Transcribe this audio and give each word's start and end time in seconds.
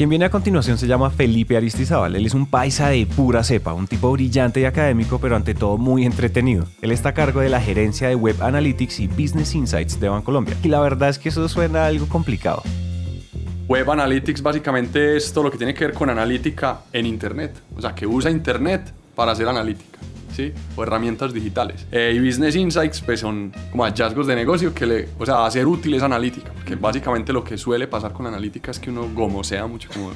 Quien 0.00 0.08
viene 0.08 0.24
a 0.24 0.30
continuación 0.30 0.78
se 0.78 0.86
llama 0.86 1.10
Felipe 1.10 1.58
Aristizábal. 1.58 2.16
Él 2.16 2.24
es 2.24 2.32
un 2.32 2.46
paisa 2.46 2.88
de 2.88 3.04
pura 3.04 3.44
cepa, 3.44 3.74
un 3.74 3.86
tipo 3.86 4.10
brillante 4.10 4.58
y 4.58 4.64
académico, 4.64 5.18
pero 5.20 5.36
ante 5.36 5.52
todo 5.52 5.76
muy 5.76 6.06
entretenido. 6.06 6.64
Él 6.80 6.90
está 6.90 7.10
a 7.10 7.12
cargo 7.12 7.40
de 7.40 7.50
la 7.50 7.60
gerencia 7.60 8.08
de 8.08 8.14
Web 8.14 8.42
Analytics 8.42 9.00
y 9.00 9.08
Business 9.08 9.54
Insights 9.54 10.00
de 10.00 10.08
Bancolombia. 10.08 10.56
Y 10.62 10.68
la 10.68 10.80
verdad 10.80 11.10
es 11.10 11.18
que 11.18 11.28
eso 11.28 11.46
suena 11.50 11.84
algo 11.84 12.08
complicado. 12.08 12.62
Web 13.68 13.90
Analytics 13.90 14.40
básicamente 14.40 15.18
es 15.18 15.34
todo 15.34 15.44
lo 15.44 15.50
que 15.50 15.58
tiene 15.58 15.74
que 15.74 15.84
ver 15.84 15.92
con 15.92 16.08
analítica 16.08 16.80
en 16.94 17.04
Internet. 17.04 17.60
O 17.76 17.82
sea, 17.82 17.94
que 17.94 18.06
usa 18.06 18.30
Internet 18.30 18.94
para 19.14 19.32
hacer 19.32 19.46
analítica. 19.48 19.89
¿Sí? 20.32 20.52
o 20.76 20.82
herramientas 20.82 21.32
digitales. 21.32 21.86
Eh, 21.92 22.12
y 22.14 22.24
Business 22.24 22.56
Insights 22.56 23.00
pues 23.00 23.20
son 23.20 23.52
como 23.70 23.84
hallazgos 23.84 24.26
de 24.26 24.34
negocio 24.34 24.74
que 24.74 24.86
le, 24.86 25.08
o 25.18 25.26
sea, 25.26 25.46
hacer 25.46 25.66
útil 25.66 25.94
esa 25.94 26.06
analítica, 26.06 26.52
porque 26.52 26.76
básicamente 26.76 27.32
lo 27.32 27.44
que 27.44 27.58
suele 27.58 27.86
pasar 27.86 28.12
con 28.12 28.24
la 28.24 28.30
analítica 28.30 28.70
es 28.70 28.78
que 28.78 28.90
uno 28.90 29.08
gomosea 29.14 29.66
mucho, 29.66 29.88
como, 29.92 30.12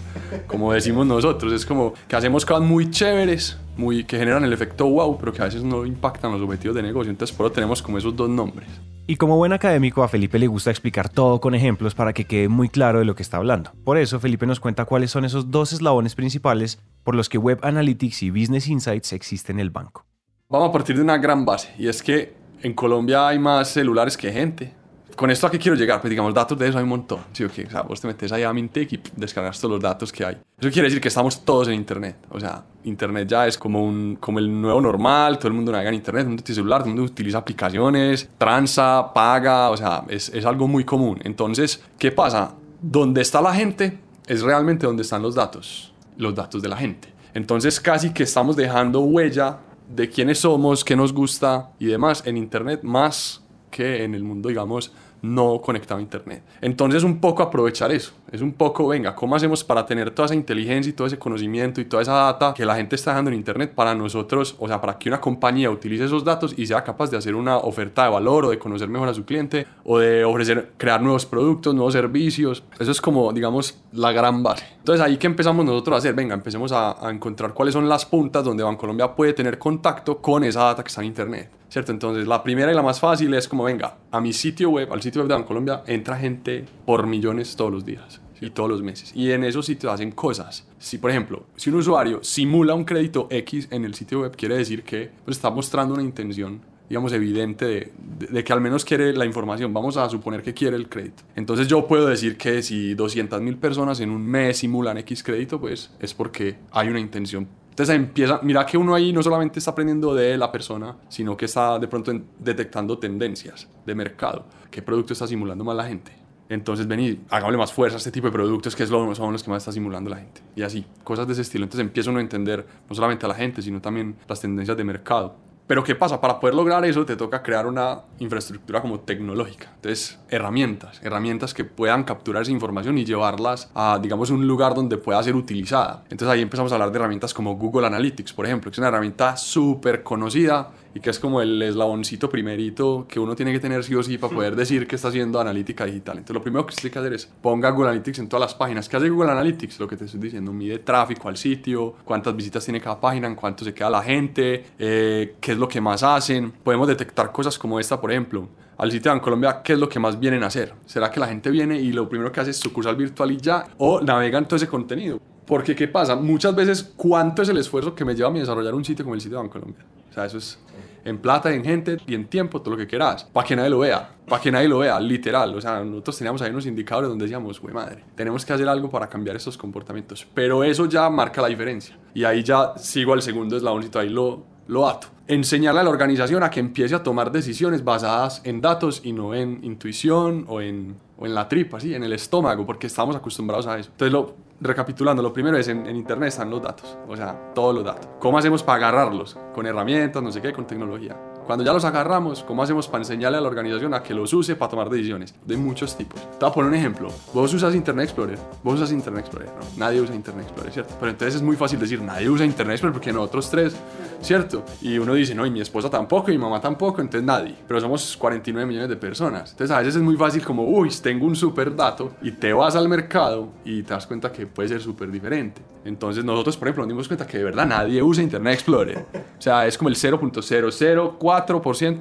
como 0.47 0.73
decimos 0.73 1.07
nosotros, 1.07 1.53
es 1.53 1.67
como 1.67 1.95
que 2.09 2.17
hacemos 2.17 2.45
cosas 2.45 2.63
muy 2.63 2.91
chéveres, 2.91 3.59
muy, 3.77 4.05
que 4.05 4.19
generan 4.19 4.45
el 4.45 4.53
efecto 4.53 4.87
wow, 4.87 5.19
pero 5.19 5.33
que 5.33 5.43
a 5.43 5.47
veces 5.47 5.63
no 5.63 5.85
impactan 5.85 6.33
los 6.33 6.41
objetivos 6.41 6.77
de 6.77 6.83
negocio, 6.83 7.11
entonces 7.11 7.37
por 7.37 7.47
eso 7.47 7.53
tenemos 7.53 7.83
como 7.83 7.99
esos 7.99 8.15
dos 8.15 8.29
nombres. 8.29 8.69
Y 9.07 9.17
como 9.17 9.37
buen 9.37 9.53
académico, 9.53 10.03
a 10.03 10.09
Felipe 10.09 10.39
le 10.39 10.47
gusta 10.47 10.71
explicar 10.71 11.11
todo 11.11 11.39
con 11.39 11.55
ejemplos 11.55 11.95
para 11.95 12.15
que 12.15 12.25
quede 12.25 12.49
muy 12.49 12.71
claro 12.71 13.01
de 13.01 13.05
lo 13.05 13.15
que 13.15 13.23
está 13.23 13.37
hablando. 13.37 13.73
Por 13.85 13.99
eso, 13.99 14.19
Felipe 14.19 14.47
nos 14.47 14.61
cuenta 14.61 14.87
cuáles 14.87 15.11
son 15.11 15.27
esos 15.27 15.51
dos 15.51 15.75
eslabones 15.75 16.15
principales 16.15 16.81
por 17.03 17.15
los 17.15 17.29
que 17.29 17.37
Web 17.37 17.59
Analytics 17.63 18.23
y 18.23 18.31
Business 18.31 18.67
Insights 18.67 19.13
existen 19.13 19.57
en 19.57 19.61
el 19.61 19.71
banco. 19.71 20.07
Vamos 20.49 20.71
a 20.71 20.73
partir 20.73 20.97
de 20.97 21.03
una 21.03 21.19
gran 21.19 21.45
base 21.45 21.75
y 21.79 21.89
es 21.89 22.03
que 22.03 22.33
en 22.63 22.73
Colombia 22.73 23.29
hay 23.29 23.39
más 23.39 23.69
celulares 23.69 24.17
que 24.17 24.33
gente. 24.33 24.73
Con 25.17 25.31
esto 25.31 25.47
a 25.47 25.51
qué 25.51 25.59
quiero 25.59 25.77
llegar, 25.77 26.01
pues 26.01 26.11
digamos, 26.11 26.35
datos 26.35 26.59
de 26.59 26.69
eso 26.69 26.79
hay 26.79 26.85
un 26.85 26.91
montón. 26.91 27.21
¿sí, 27.33 27.45
okay? 27.45 27.65
o 27.65 27.71
sea, 27.71 27.83
vos 27.83 28.01
te 28.01 28.09
metes 28.09 28.33
ahí 28.33 28.43
a 28.43 28.53
Mintec 28.53 28.93
y 28.93 29.01
descargas 29.17 29.61
todos 29.61 29.75
los 29.75 29.83
datos 29.83 30.13
que 30.13 30.25
hay. 30.25 30.35
Eso 30.59 30.71
quiere 30.71 30.89
decir 30.89 31.01
que 31.01 31.09
estamos 31.09 31.45
todos 31.45 31.69
en 31.69 31.75
Internet. 31.75 32.17
O 32.31 32.41
sea, 32.41 32.65
Internet 32.85 33.29
ya 33.29 33.47
es 33.47 33.57
como, 33.57 33.85
un, 33.85 34.17
como 34.17 34.39
el 34.39 34.61
nuevo 34.61 34.81
normal, 34.81 35.39
todo 35.39 35.49
el 35.49 35.55
mundo 35.55 35.73
navega 35.73 35.91
en 35.91 35.97
Internet, 35.97 36.23
todo 36.23 36.27
el 36.27 36.31
mundo 36.31 36.43
tiene 36.43 36.57
celular, 36.57 36.81
todo 36.81 36.91
el 36.91 36.97
mundo 36.97 37.13
utiliza 37.13 37.39
aplicaciones, 37.39 38.29
transa, 38.39 39.13
paga, 39.15 39.71
o 39.71 39.77
sea, 39.77 40.05
es, 40.09 40.29
es 40.31 40.45
algo 40.45 40.67
muy 40.67 40.85
común. 40.85 41.21
Entonces, 41.23 41.83
¿qué 41.99 42.11
pasa? 42.11 42.55
Donde 42.81 43.21
está 43.21 43.41
la 43.41 43.55
gente 43.55 43.99
es 44.27 44.43
realmente 44.43 44.87
donde 44.87 45.03
están 45.03 45.23
los 45.23 45.35
datos, 45.35 45.93
los 46.17 46.35
datos 46.35 46.63
de 46.63 46.69
la 46.69 46.77
gente. 46.77 47.09
Entonces, 47.35 47.81
casi 47.81 48.13
que 48.13 48.23
estamos 48.23 48.57
dejando 48.57 49.01
huella 49.01 49.59
de 49.89 50.09
quiénes 50.09 50.39
somos, 50.39 50.85
qué 50.85 50.97
nos 50.97 51.13
gusta 51.13 51.71
y 51.79 51.87
demás 51.87 52.23
en 52.27 52.37
Internet 52.37 52.83
más 52.83 53.43
que 53.71 54.05
en 54.05 54.15
el 54.15 54.23
mundo, 54.23 54.49
digamos, 54.49 54.93
no 55.25 55.61
conectado 55.61 55.99
a 55.99 56.03
Internet. 56.03 56.43
Entonces, 56.61 57.03
un 57.03 57.21
poco 57.21 57.43
aprovechar 57.43 57.91
eso. 57.93 58.13
Es 58.31 58.41
un 58.41 58.53
poco, 58.53 58.89
venga, 58.89 59.15
¿cómo 59.15 59.37
hacemos 59.37 59.65
para 59.65 59.87
tener 59.87 60.11
toda 60.11 60.27
esa 60.27 60.35
inteligencia 60.35 60.91
y 60.91 60.93
todo 60.93 61.07
ese 61.07 61.19
conocimiento 61.19 61.81
y 61.81 61.85
toda 61.85 62.03
esa 62.03 62.13
data 62.13 62.53
que 62.55 62.65
la 62.65 62.77
gente 62.77 62.97
está 62.97 63.13
dejando 63.13 63.31
en 63.31 63.37
Internet 63.37 63.73
para 63.75 63.95
nosotros, 63.95 64.57
o 64.59 64.69
sea, 64.69 64.81
para 64.81 64.99
que 64.99 65.09
una 65.09 65.21
compañía 65.21 65.71
utilice 65.71 66.05
esos 66.05 66.25
datos 66.25 66.55
y 66.57 66.67
sea 66.67 66.83
capaz 66.85 67.11
de 67.11 67.17
hacer 67.17 67.35
una 67.35 67.57
oferta 67.59 68.05
de 68.05 68.11
valor 68.11 68.47
o 68.47 68.51
de 68.51 68.59
conocer 68.59 68.89
mejor 68.89 69.09
a 69.09 69.15
su 69.15 69.25
cliente 69.25 69.67
o 69.85 69.99
de 69.99 70.25
ofrecer, 70.25 70.73
crear 70.77 71.01
nuevos 71.01 71.27
productos, 71.27 71.75
nuevos 71.75 71.93
servicios? 71.93 72.65
Eso 72.79 72.91
es 72.91 73.01
como, 73.01 73.33
digamos, 73.33 73.79
la 73.93 74.13
gran 74.13 74.43
base. 74.43 74.67
Entonces, 74.79 75.05
ahí 75.05 75.17
que 75.17 75.27
empezamos 75.27 75.65
nosotros 75.65 75.95
a 75.95 75.99
hacer, 75.99 76.15
venga, 76.15 76.35
empecemos 76.35 76.73
a, 76.73 77.07
a 77.07 77.11
encontrar 77.11 77.55
cuáles 77.55 77.73
son 77.73 77.89
las 77.89 78.05
puntas 78.05 78.45
donde 78.45 78.63
Bancolombia 78.63 79.15
puede 79.15 79.33
tener 79.33 79.59
contacto 79.59 80.19
con 80.19 80.45
esa 80.45 80.65
data 80.65 80.83
que 80.83 80.89
está 80.89 81.01
en 81.01 81.07
Internet. 81.07 81.64
¿Cierto? 81.75 81.91
Entonces, 81.91 82.29
la 82.29 82.45
primera 82.45 82.71
y 82.71 82.75
la 82.77 82.83
más 82.83 83.01
fácil 83.01 83.35
es 83.35 83.49
como, 83.49 83.65
venga, 83.65 83.99
a 84.13 84.21
mi 84.21 84.33
sitio 84.33 84.71
web, 84.71 84.93
al 84.93 85.03
sitio 85.03 85.23
web 85.23 85.29
de 85.29 85.35
Bancolombia, 85.35 85.83
entra 85.89 86.17
gente 86.17 86.65
por 86.87 87.09
millones 87.09 87.57
todos 87.57 87.73
los 87.73 87.85
días 87.85 88.21
y 88.41 88.51
todos 88.51 88.71
los 88.71 88.81
meses. 88.81 89.11
Y 89.13 89.33
en 89.33 89.43
esos 89.43 89.67
sitios 89.67 89.93
hacen 89.93 90.13
cosas. 90.13 90.69
Si, 90.79 90.99
por 90.99 91.11
ejemplo, 91.11 91.47
si 91.57 91.71
un 91.71 91.77
usuario 91.77 92.23
simula 92.23 92.75
un 92.75 92.85
crédito 92.85 93.27
X 93.29 93.67
en 93.73 93.85
el 93.85 93.95
sitio 93.95 94.21
web, 94.21 94.37
quiere 94.37 94.57
decir 94.57 94.85
que 94.85 95.11
pues, 95.25 95.37
está 95.37 95.51
mostrando 95.51 95.95
una 95.95 96.05
intención 96.05 96.61
digamos, 96.89 97.13
evidente 97.15 97.65
de, 97.65 97.93
de, 98.31 98.45
que 98.45 98.53
al 98.53 98.61
menos 98.61 98.85
quiere 98.85 99.15
la 99.15 99.25
información. 99.25 99.73
Vamos 99.73 99.97
a 99.97 100.09
suponer 100.09 100.43
que 100.43 100.53
quiere 100.53 100.77
el 100.77 100.89
crédito. 100.89 101.23
Entonces 101.35 101.67
yo 101.67 101.87
puedo 101.87 102.07
decir 102.07 102.37
que 102.37 102.63
si 102.63 102.95
200 102.95 103.41
mil 103.41 103.57
personas 103.57 104.01
en 104.01 104.11
un 104.11 104.25
mes 104.25 104.59
simulan 104.59 104.99
X 104.99 105.23
crédito, 105.23 105.59
pues 105.59 105.91
es 105.99 106.13
porque 106.13 106.57
hay 106.71 106.89
una 106.89 107.01
intención 107.01 107.49
entonces 107.75 107.97
empieza, 107.97 108.39
mira 108.45 108.65
que 108.65 108.79
uno 108.79 108.95
ahí 108.95 109.13
no 109.13 109.21
solamente 109.21 109.59
está 109.59 109.73
aprendiendo 109.73 110.15
de 110.15 110.39
la 110.39 110.53
persona, 110.53 110.97
sino 111.09 111.37
que 111.37 111.47
está 111.47 111.77
de 111.77 111.89
pronto 111.89 112.13
detectando 112.39 113.01
tendencias 113.01 113.69
de 113.85 113.95
mercado. 113.97 114.47
¿Qué 114.71 114.81
producto 114.81 115.13
está 115.13 115.27
simulando 115.27 115.65
más 115.65 115.75
la 115.75 115.83
gente? 115.83 116.13
Entonces, 116.49 116.87
vení, 116.87 117.19
hagámosle 117.31 117.59
más 117.59 117.73
fuerza 117.73 117.97
a 117.97 117.99
este 117.99 118.13
tipo 118.13 118.29
de 118.29 118.33
productos 118.33 118.77
que 118.77 118.85
es 118.85 118.91
lo, 118.91 119.13
son 119.17 119.33
los 119.33 119.43
que 119.43 119.51
más 119.51 119.65
está 119.65 119.73
simulando 119.73 120.09
la 120.09 120.19
gente. 120.19 120.41
Y 120.55 120.63
así, 120.63 120.87
cosas 121.03 121.27
de 121.27 121.33
ese 121.33 121.43
estilo. 121.43 121.65
Entonces 121.65 121.85
empieza 121.85 122.11
uno 122.11 122.21
a 122.21 122.23
entender 122.23 122.65
no 122.89 122.95
solamente 122.95 123.27
a 123.27 123.29
la 123.29 123.35
gente, 123.35 123.61
sino 123.61 123.81
también 123.81 124.15
las 124.29 124.41
tendencias 124.41 124.77
de 124.77 124.85
mercado. 124.85 125.35
Pero 125.67 125.83
¿qué 125.83 125.95
pasa? 125.95 126.21
Para 126.21 126.39
poder 126.39 126.55
lograr 126.55 126.85
eso 126.85 127.07
te 127.07 127.17
toca 127.17 127.43
crear 127.43 127.67
una 127.67 128.01
infraestructura 128.19 128.83
como 128.83 129.01
tecnológica. 129.01 129.71
Entonces, 129.77 130.19
herramientas, 130.29 131.01
herramientas 131.03 131.55
que 131.55 131.65
puedan 131.65 132.05
capturar 132.05 132.43
esa 132.43 132.53
información 132.53 132.99
y 132.99 133.07
llevarlas 133.07 133.71
a, 133.75 133.99
digamos, 133.99 134.29
un 134.29 134.47
lugar 134.47 134.75
donde 134.75 134.99
pueda 134.99 135.23
ser 135.23 135.35
utilizada. 135.35 136.05
Entonces 136.11 136.29
ahí 136.29 136.43
empezamos 136.43 136.71
a 136.71 136.75
hablar 136.75 136.93
de 136.93 136.99
herramientas 136.99 137.33
como 137.33 137.57
Google 137.57 137.87
Analytics, 137.87 138.35
por 138.35 138.45
ejemplo, 138.45 138.71
que 138.71 138.75
es 138.75 138.79
una 138.79 138.89
herramienta 138.89 139.39
súper 139.39 140.03
conocida 140.03 140.71
y 140.95 141.01
que 141.01 141.11
es 141.11 141.19
como 141.19 141.41
el 141.41 141.61
eslaboncito 141.61 142.31
primerito 142.31 143.07
que 143.09 143.19
uno 143.19 143.35
tiene 143.35 143.53
que 143.53 143.61
tener 143.61 143.83
sí 143.83 143.95
o 143.95 144.03
sí 144.03 144.17
para 144.17 144.33
poder 144.33 144.57
decir 144.57 144.87
que 144.87 144.97
está 144.97 145.09
haciendo 145.09 145.41
analítica 145.41 145.85
digital. 145.85 146.19
Entonces 146.19 146.35
lo 146.35 146.43
primero 146.43 146.65
que 146.65 146.75
tiene 146.75 146.93
que 146.93 146.99
hacer 146.99 147.13
es 147.13 147.27
ponga 147.27 147.71
Google 147.71 147.91
Analytics 147.91 148.21
en 148.21 148.29
todas 148.29 148.43
las 148.43 148.55
páginas. 148.55 148.89
¿Qué 148.89 148.97
hace 148.97 149.09
Google 149.09 149.33
Analytics? 149.33 149.81
Lo 149.81 149.89
que 149.89 149.97
te 149.97 150.05
estoy 150.05 150.21
diciendo, 150.21 150.53
mide 150.53 150.79
tráfico 150.79 151.29
al 151.29 151.37
sitio, 151.37 151.97
cuántas 152.05 152.35
visitas 152.37 152.65
tiene 152.65 152.81
cada 152.81 153.01
página, 153.01 153.27
en 153.27 153.35
cuánto 153.35 153.65
se 153.65 153.75
queda 153.75 153.91
la 153.91 154.03
gente, 154.03 154.67
eh, 154.79 155.35
qué 155.41 155.53
es 155.53 155.59
lo 155.59 155.69
que 155.69 155.81
más 155.81 156.03
hacen. 156.03 156.53
Podemos 156.53 156.87
detectar 156.87 157.33
cosas 157.33 157.59
como 157.59 157.81
esta, 157.81 158.01
por 158.01 158.11
ejemplo 158.11 158.49
al 158.77 158.91
sitio 158.91 159.15
de 159.15 159.21
Colombia, 159.21 159.61
¿qué 159.63 159.75
es 159.75 159.79
lo 159.79 159.89
que 159.89 160.01
más 160.01 160.19
vienen 160.19 160.43
a 160.43 160.47
hacer? 160.47 160.75
¿Será 160.85 161.11
que 161.11 161.21
la 161.21 161.29
gente 161.29 161.51
viene 161.51 161.79
y 161.79 161.93
lo 161.93 162.09
primero 162.09 162.33
que 162.33 162.41
hace 162.41 162.51
es 162.51 162.57
sucursal 162.57 162.97
virtual 162.97 163.31
y 163.31 163.37
ya? 163.37 163.67
¿O 163.79 164.01
navegan 164.01 164.47
todo 164.47 164.57
ese 164.57 164.67
contenido? 164.67 165.21
Porque, 165.47 165.77
¿qué 165.77 165.89
pasa? 165.89 166.17
Muchas 166.17 166.55
veces, 166.55 166.93
¿cuánto 166.97 167.43
es 167.43 167.49
el 167.49 167.59
esfuerzo 167.59 167.95
que 167.95 168.05
me 168.05 168.15
lleva 168.15 168.31
a 168.31 168.33
mí 168.33 168.41
desarrollar 168.41 168.75
un 168.75 168.85
sitio 168.85 169.05
como 169.05 169.15
el 169.15 169.21
sitio 169.21 169.43
de 169.43 169.49
Colombia? 169.49 169.85
O 170.11 170.13
sea, 170.13 170.25
eso 170.25 170.39
es 170.39 170.59
en 171.05 171.19
plata, 171.19 171.53
en 171.53 171.65
gente 171.65 171.99
y 172.07 172.15
en 172.15 172.27
tiempo, 172.27 172.61
todo 172.61 172.73
lo 172.73 172.77
que 172.77 172.87
quieras, 172.87 173.25
para 173.25 173.47
que 173.47 173.55
nadie 173.55 173.71
lo 173.71 173.79
vea, 173.81 174.11
para 174.27 174.43
que 174.43 174.51
nadie 174.51 174.69
lo 174.69 174.79
vea, 174.79 174.99
literal. 174.99 175.55
O 175.55 175.61
sea, 175.61 175.85
nosotros 175.85 176.19
teníamos 176.19 176.43
ahí 176.43 176.51
unos 176.51 176.67
indicadores 176.67 177.09
donde 177.09 177.25
decíamos, 177.25 177.61
güey 177.61 177.75
madre, 177.75 178.05
tenemos 178.15 178.45
que 178.45 178.53
hacer 178.53 178.69
algo 178.69 178.91
para 178.91 179.09
cambiar 179.09 179.37
estos 179.37 179.57
comportamientos. 179.57 180.27
Pero 180.35 180.65
eso 180.65 180.87
ya 180.87 181.09
marca 181.11 181.43
la 181.43 181.49
diferencia. 181.49 181.99
Y 182.15 182.25
ahí 182.25 182.43
ya 182.43 182.73
sigo 182.77 183.13
al 183.13 183.23
segundo 183.23 183.57
eslaboncito, 183.57 183.99
ahí 183.99 184.09
lo, 184.09 184.45
lo 184.67 184.89
ato. 184.89 185.09
Enseñarle 185.27 185.81
a 185.81 185.85
la 185.85 185.91
organización 185.91 186.43
a 186.43 186.51
que 186.51 186.61
empiece 186.61 186.95
a 186.95 187.03
tomar 187.03 187.33
decisiones 187.33 187.83
basadas 187.83 188.43
en 188.45 188.61
datos 188.61 189.01
y 189.05 189.13
no 189.13 189.35
en 189.35 189.65
intuición 189.65 190.45
o 190.49 190.61
en, 190.61 190.97
o 191.17 191.27
en 191.27 191.35
la 191.35 191.49
tripa, 191.49 191.81
¿sí? 191.81 191.95
en 191.95 192.05
el 192.05 192.13
estómago, 192.13 192.67
porque 192.67 192.87
estamos 192.87 193.17
acostumbrados 193.17 193.67
a 193.67 193.79
eso. 193.79 193.91
Entonces, 193.93 194.13
lo, 194.13 194.35
recapitulando, 194.61 195.23
lo 195.23 195.33
primero 195.33 195.57
es 195.57 195.69
en, 195.69 195.87
en, 195.87 195.97
Internet 195.97 196.29
están 196.29 196.51
los 196.51 196.63
datos, 196.63 196.99
o 197.09 197.17
sea, 197.17 197.53
todos 197.55 197.75
los 197.75 197.85
datos. 197.85 198.09
¿Cómo 198.21 198.39
hacemos 198.39 198.63
para 198.63 198.89
agarrarlos? 198.89 199.37
Con 199.55 199.67
herramientas, 199.67 200.23
no 200.23 200.31
sé 200.31 200.43
qué, 200.43 200.53
con 200.53 200.67
tecnología. 200.67 201.17
Cuando 201.47 201.63
ya 201.63 201.75
los 201.75 201.85
agarramos, 201.85 202.43
¿cómo 202.43 202.63
hacemos 202.63 202.89
para 202.89 203.03
enseñarle 203.03 203.37
a 203.37 203.41
la 203.43 203.49
organización 203.49 203.93
a 203.93 204.03
que 204.03 204.15
los 204.15 204.33
use 204.33 204.57
para 204.57 204.71
tomar 204.71 204.89
decisiones? 204.89 205.35
De 205.45 205.59
muchos 205.59 205.95
tipos. 205.95 206.19
Te 206.23 206.39
voy 206.41 206.49
a 206.49 206.53
poner 206.55 206.71
un 206.71 206.77
ejemplo. 206.77 207.09
Vos 207.35 207.53
usas 207.53 207.75
Internet 207.75 208.05
Explorer. 208.05 208.39
Vos 208.63 208.77
usas 208.77 208.93
Internet 208.93 209.27
Explorer, 209.27 209.51
¿no? 209.51 209.67
Nadie 209.77 210.01
usa 210.01 210.15
Internet 210.15 210.47
Explorer, 210.47 210.73
¿cierto? 210.73 210.95
Pero 210.99 211.11
entonces 211.11 211.35
es 211.35 211.43
muy 211.43 211.57
fácil 211.57 211.79
decir, 211.79 212.01
nadie 212.01 212.31
usa 212.31 212.47
Internet 212.47 212.77
Explorer 212.77 212.95
porque 212.95 213.13
nosotros 213.13 213.51
tres, 213.51 213.77
¿cierto? 214.23 214.65
Y 214.81 214.97
uno 214.97 215.13
dice, 215.13 215.35
no, 215.35 215.45
y 215.45 215.51
mi 215.51 215.61
esposa 215.61 215.91
tampoco, 215.91 216.31
y 216.31 216.39
mi 216.39 216.43
mamá 216.43 216.63
tampoco, 216.63 217.03
entonces 217.03 217.27
nadie. 217.27 217.55
Pero 217.69 217.79
somos 217.79 218.17
49 218.17 218.67
millones 218.67 218.89
de 218.89 218.97
personas. 218.97 219.51
Entonces 219.51 219.77
a 219.77 219.81
veces 219.81 219.97
es 219.97 220.03
muy 220.03 220.17
fácil 220.17 220.43
como, 220.43 220.65
uy, 220.65 220.89
tengo 221.03 221.27
un 221.27 221.37
super 221.37 221.77
dato 221.77 222.13
y 222.23 222.33
te 222.33 222.55
vas 222.55 222.75
al 222.75 222.89
mercado 222.89 223.49
y 223.67 223.83
te 223.83 223.93
das 223.93 224.07
cuenta 224.07 224.33
que 224.33 224.47
puede 224.47 224.71
ser 224.71 224.81
súper 224.81 225.11
diferente. 225.11 225.61
Entonces 225.85 226.25
nosotros, 226.25 226.57
por 226.57 226.69
ejemplo, 226.69 226.85
nos 226.85 226.89
dimos 226.89 227.07
cuenta 227.07 227.27
que 227.27 227.37
de 227.37 227.45
verdad 227.45 227.67
nadie 227.67 228.03
usa 228.03 228.23
Internet 228.23 228.55
Explorer. 228.55 229.05
O 229.39 229.43
sea, 229.43 229.67
es 229.67 229.77
como 229.77 229.91
el 229.91 229.97
0.004% 229.97 231.19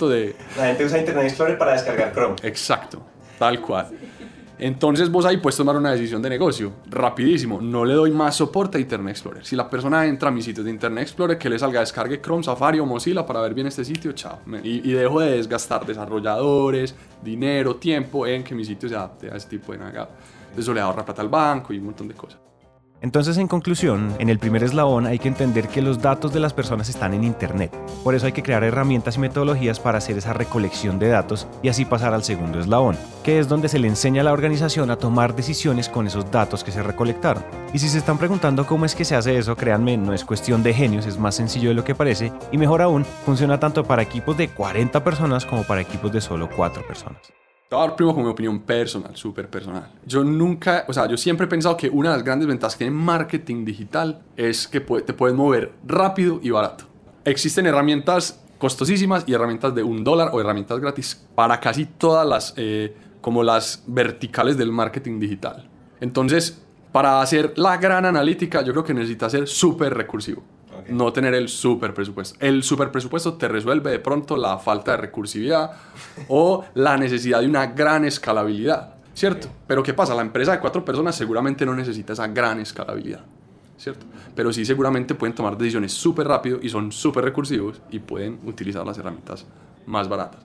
de... 0.10 0.36
La 0.58 0.68
gente 0.68 0.86
usa 0.86 1.00
Internet 1.00 1.26
Explorer 1.26 1.58
para 1.58 1.74
descargar 1.74 2.14
Chrome. 2.14 2.36
Exacto, 2.44 3.02
tal 3.38 3.60
cual. 3.62 3.90
Entonces 4.60 5.10
vos 5.10 5.26
ahí 5.26 5.38
puedes 5.38 5.58
tomar 5.58 5.76
una 5.76 5.92
decisión 5.92 6.22
de 6.22 6.30
negocio, 6.30 6.74
rapidísimo, 6.90 7.60
no 7.60 7.84
le 7.84 7.96
doy 7.96 8.12
más 8.12 8.36
soporte 8.36 8.78
a 8.78 8.82
Internet 8.82 9.12
Explorer. 9.12 9.46
Si 9.46 9.56
la 9.56 9.70
persona 9.70 10.06
entra 10.06 10.30
a 10.30 10.32
mi 10.32 10.42
sitio 10.42 10.64
de 10.64 10.70
Internet 10.70 11.04
Explorer, 11.04 11.38
que 11.38 11.50
le 11.50 11.58
salga 11.58 11.80
descargue 11.80 12.22
Chrome, 12.22 12.44
Safari 12.44 12.80
o 12.80 12.86
Mozilla 12.86 13.26
para 13.26 13.42
ver 13.42 13.54
bien 13.54 13.68
este 13.68 13.84
sitio, 13.84 14.12
chao. 14.14 14.40
Y, 14.64 14.90
y 14.90 14.94
dejo 14.94 15.20
de 15.20 15.32
desgastar 15.32 15.86
desarrolladores, 15.86 16.96
dinero, 17.22 17.76
tiempo 17.76 18.28
en 18.28 18.44
que 18.44 18.56
mi 18.56 18.64
sitio 18.64 18.88
se 18.88 18.96
adapte 18.96 19.32
a 19.32 19.36
ese 19.36 19.50
tipo 19.50 19.72
de 19.72 19.80
navegado. 19.80 20.10
Eso 20.56 20.74
le 20.74 20.80
ahorra 20.80 21.04
plata 21.04 21.22
al 21.22 21.30
banco 21.30 21.74
y 21.74 21.80
un 21.80 21.86
montón 21.86 22.08
de 22.08 22.14
cosas. 22.14 22.40
Entonces, 23.04 23.38
en 23.38 23.50
conclusión, 23.50 24.16
en 24.20 24.30
el 24.30 24.40
primer 24.40 24.64
eslabón 24.64 25.08
hay 25.08 25.20
que 25.20 25.28
entender 25.28 25.68
que 25.68 25.82
los 25.82 26.02
datos 26.02 26.32
de 26.32 26.40
las 26.40 26.54
personas 26.54 26.88
están 26.88 27.14
en 27.14 27.26
Internet. 27.26 27.76
Por 28.02 28.16
eso 28.16 28.28
hay 28.28 28.32
que 28.32 28.44
crear 28.44 28.64
herramientas 28.64 29.18
y 29.18 29.20
metodologías 29.20 29.82
para 29.82 29.98
hacer 29.98 30.18
esa 30.18 30.32
recolección 30.32 31.00
de 31.00 31.10
datos 31.10 31.46
y 31.62 31.68
así 31.68 31.84
pasar 31.84 32.14
al 32.14 32.24
segundo 32.24 32.62
eslabón, 32.62 32.96
que 33.22 33.40
es 33.40 33.50
donde 33.50 33.68
se 33.68 33.78
le 33.78 33.90
enseña 33.90 34.22
a 34.22 34.24
la 34.24 34.32
organización 34.32 34.90
a 34.90 34.96
tomar 34.96 35.36
decisiones 35.36 35.90
con 35.90 36.08
esos 36.08 36.32
datos 36.32 36.64
que 36.64 36.72
se 36.72 36.82
recolectaron. 36.82 37.44
Y 37.74 37.80
si 37.80 37.90
se 37.90 37.98
están 37.98 38.18
preguntando 38.18 38.66
cómo 38.66 38.86
es 38.86 38.96
que 38.96 39.04
se 39.04 39.18
hace 39.18 39.38
eso, 39.38 39.58
créanme, 39.58 39.98
no 39.98 40.14
es 40.14 40.24
cuestión 40.24 40.64
de 40.64 40.74
genios, 40.74 41.06
es 41.06 41.18
más 41.18 41.36
sencillo 41.36 41.68
de 41.68 41.76
lo 41.76 41.84
que 41.84 41.96
parece 41.96 42.32
y 42.54 42.58
mejor 42.58 42.82
aún, 42.82 43.04
funciona 43.26 43.60
tanto 43.60 43.84
para 43.84 44.02
equipos 44.02 44.38
de 44.38 44.48
40 44.48 45.04
personas 45.04 45.46
como 45.46 45.64
para 45.64 45.82
equipos 45.82 46.14
de 46.14 46.22
solo 46.22 46.50
4 46.56 46.88
personas. 46.88 47.43
Te 47.70 47.76
voy 47.76 47.84
a 47.84 47.88
dar 47.88 47.96
primero 47.96 48.14
como 48.14 48.28
mi 48.28 48.32
opinión 48.32 48.60
personal, 48.60 49.16
súper 49.16 49.50
personal. 49.50 49.90
Yo 50.06 50.24
nunca, 50.24 50.86
o 50.88 50.94
sea, 50.94 51.08
yo 51.08 51.18
siempre 51.18 51.46
he 51.46 51.50
pensado 51.50 51.76
que 51.76 51.90
una 51.90 52.12
de 52.12 52.18
las 52.18 52.26
grandes 52.26 52.48
ventajas 52.48 52.76
que 52.76 52.86
tiene 52.86 52.96
marketing 52.96 53.66
digital 53.66 54.22
es 54.38 54.68
que 54.68 54.80
te 54.80 55.14
puedes 55.14 55.36
mover 55.36 55.72
rápido 55.86 56.40
y 56.44 56.52
barato. 56.52 56.86
Existen 57.26 57.66
herramientas 57.66 58.44
costosísimas 58.64 59.26
y 59.28 59.34
herramientas 59.34 59.76
de 59.76 59.84
un 59.84 60.06
dólar 60.06 60.30
o 60.32 60.40
herramientas 60.40 60.80
gratis 60.80 61.28
para 61.36 61.60
casi 61.60 61.86
todas 61.86 62.26
las, 62.26 62.54
eh, 62.56 62.96
como 63.20 63.44
las 63.44 63.84
verticales 63.88 64.58
del 64.58 64.72
marketing 64.72 65.20
digital. 65.20 65.68
Entonces, 66.00 66.64
para 66.94 67.22
hacer 67.22 67.54
la 67.58 67.76
gran 67.78 68.06
analítica, 68.06 68.62
yo 68.62 68.72
creo 68.72 68.84
que 68.84 68.94
necesitas 68.94 69.32
ser 69.32 69.48
súper 69.48 69.94
recursivo. 69.94 70.44
Okay. 70.84 70.96
No 70.96 71.12
tener 71.14 71.34
el 71.34 71.50
super 71.50 71.94
presupuesto. 71.94 72.38
El 72.40 72.64
super 72.64 72.92
presupuesto 72.92 73.34
te 73.34 73.48
resuelve 73.48 73.92
de 73.92 74.00
pronto 74.00 74.38
la 74.38 74.58
falta 74.58 74.92
de 74.92 74.98
recursividad 74.98 75.72
o 76.28 76.66
la 76.76 76.98
necesidad 76.98 77.42
de 77.42 77.48
una 77.48 77.68
gran 77.68 78.06
escalabilidad, 78.06 78.96
¿cierto? 79.14 79.48
Okay. 79.48 79.60
Pero 79.68 79.84
¿qué 79.84 79.94
pasa? 79.94 80.14
La 80.16 80.22
empresa 80.22 80.52
de 80.52 80.60
cuatro 80.60 80.84
personas 80.86 81.16
seguramente 81.16 81.66
no 81.66 81.76
necesita 81.76 82.14
esa 82.14 82.28
gran 82.28 82.60
escalabilidad, 82.60 83.24
¿cierto? 83.78 84.06
Pero 84.36 84.52
sí 84.52 84.66
seguramente 84.66 85.16
pueden 85.16 85.36
tomar 85.36 85.58
decisiones 85.58 85.94
súper 85.94 86.28
rápido 86.28 86.60
y 86.62 86.70
son 86.70 86.92
súper 86.92 87.24
recursivos 87.24 87.82
y 87.90 88.00
pueden 88.00 88.40
utilizar 88.46 88.86
las 88.86 88.98
herramientas 88.98 89.46
más 89.86 90.08
baratas. 90.08 90.42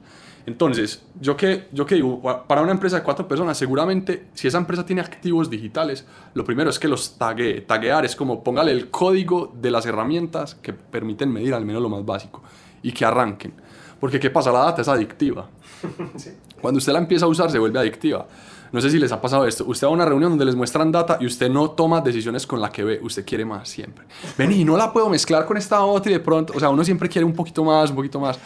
Entonces, 0.49 1.03
yo 1.21 1.37
que, 1.37 1.69
yo 1.73 1.85
que 1.85 1.97
digo, 1.97 2.23
para 2.23 2.63
una 2.63 2.73
empresa 2.73 2.97
de 2.97 3.03
cuatro 3.03 3.29
personas, 3.29 3.59
seguramente 3.59 4.29
si 4.33 4.49
esa 4.49 4.57
empresa 4.57 4.87
tiene 4.87 5.03
activos 5.03 5.51
digitales, 5.51 6.07
lo 6.33 6.43
primero 6.43 6.71
es 6.71 6.79
que 6.79 6.89
los 6.89 7.19
tague. 7.19 7.61
Taguear 7.61 8.07
es 8.07 8.17
como 8.17 8.43
póngale 8.43 8.73
el 8.73 8.89
código 8.89 9.53
de 9.61 9.71
las 9.71 9.85
herramientas 9.85 10.55
que 10.55 10.73
permiten 10.73 11.31
medir 11.31 11.53
al 11.53 11.67
menos 11.67 11.83
lo 11.83 11.91
más 11.91 12.03
básico 12.03 12.43
y 12.83 12.93
que 12.93 13.05
arranquen. 13.05 13.53
Porque 14.01 14.19
¿qué 14.19 14.31
pasa? 14.31 14.51
La 14.51 14.61
data 14.61 14.81
es 14.81 14.89
adictiva. 14.89 15.49
Sí. 16.17 16.31
Cuando 16.61 16.79
usted 16.79 16.93
la 16.93 16.99
empieza 16.99 17.27
a 17.27 17.29
usar 17.29 17.51
se 17.53 17.59
vuelve 17.59 17.79
adictiva. 17.79 18.27
No 18.73 18.81
sé 18.81 18.91
si 18.91 18.99
les 18.99 19.13
ha 19.13 19.21
pasado 19.21 19.47
esto. 19.47 19.65
Usted 19.67 19.87
va 19.87 19.91
a 19.91 19.95
una 19.95 20.07
reunión 20.07 20.31
donde 20.31 20.47
les 20.47 20.57
muestran 20.57 20.91
data 20.91 21.19
y 21.21 21.27
usted 21.27 21.49
no 21.51 21.71
toma 21.71 22.01
decisiones 22.01 22.47
con 22.47 22.61
la 22.61 22.73
que 22.73 22.83
ve. 22.83 23.01
Usted 23.03 23.25
quiere 23.25 23.45
más 23.45 23.69
siempre. 23.69 24.07
Vení, 24.37 24.65
no 24.65 24.77
la 24.77 24.93
puedo 24.93 25.09
mezclar 25.09 25.47
con 25.47 25.57
esta 25.57 25.85
otra 25.85 26.11
y 26.11 26.15
de 26.15 26.21
pronto, 26.21 26.55
o 26.57 26.59
sea, 26.59 26.71
uno 26.71 26.83
siempre 26.85 27.09
quiere 27.09 27.25
un 27.25 27.35
poquito 27.35 27.63
más, 27.63 27.91
un 27.91 27.97
poquito 27.97 28.19
más. 28.19 28.39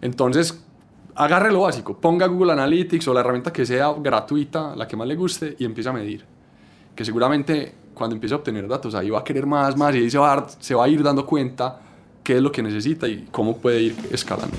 Entonces, 0.00 0.62
agarre 1.16 1.50
lo 1.50 1.62
básico, 1.62 1.96
ponga 1.98 2.26
Google 2.26 2.52
Analytics 2.52 3.08
o 3.08 3.14
la 3.14 3.20
herramienta 3.20 3.52
que 3.52 3.64
sea 3.64 3.92
gratuita, 3.98 4.76
la 4.76 4.86
que 4.86 4.96
más 4.96 5.08
le 5.08 5.16
guste, 5.16 5.56
y 5.58 5.64
empiece 5.64 5.88
a 5.88 5.92
medir. 5.92 6.24
Que 6.94 7.04
seguramente 7.04 7.74
cuando 7.94 8.14
empiece 8.14 8.34
a 8.34 8.38
obtener 8.38 8.68
datos 8.68 8.94
ahí 8.94 9.08
va 9.08 9.20
a 9.20 9.24
querer 9.24 9.46
más, 9.46 9.76
más, 9.76 9.94
y 9.94 9.98
ahí 9.98 10.10
se 10.10 10.18
va, 10.18 10.34
a 10.34 10.46
se 10.48 10.74
va 10.74 10.84
a 10.84 10.88
ir 10.88 11.02
dando 11.02 11.24
cuenta 11.24 11.80
qué 12.22 12.36
es 12.36 12.42
lo 12.42 12.52
que 12.52 12.62
necesita 12.62 13.08
y 13.08 13.26
cómo 13.30 13.56
puede 13.56 13.82
ir 13.82 13.96
escalando. 14.12 14.56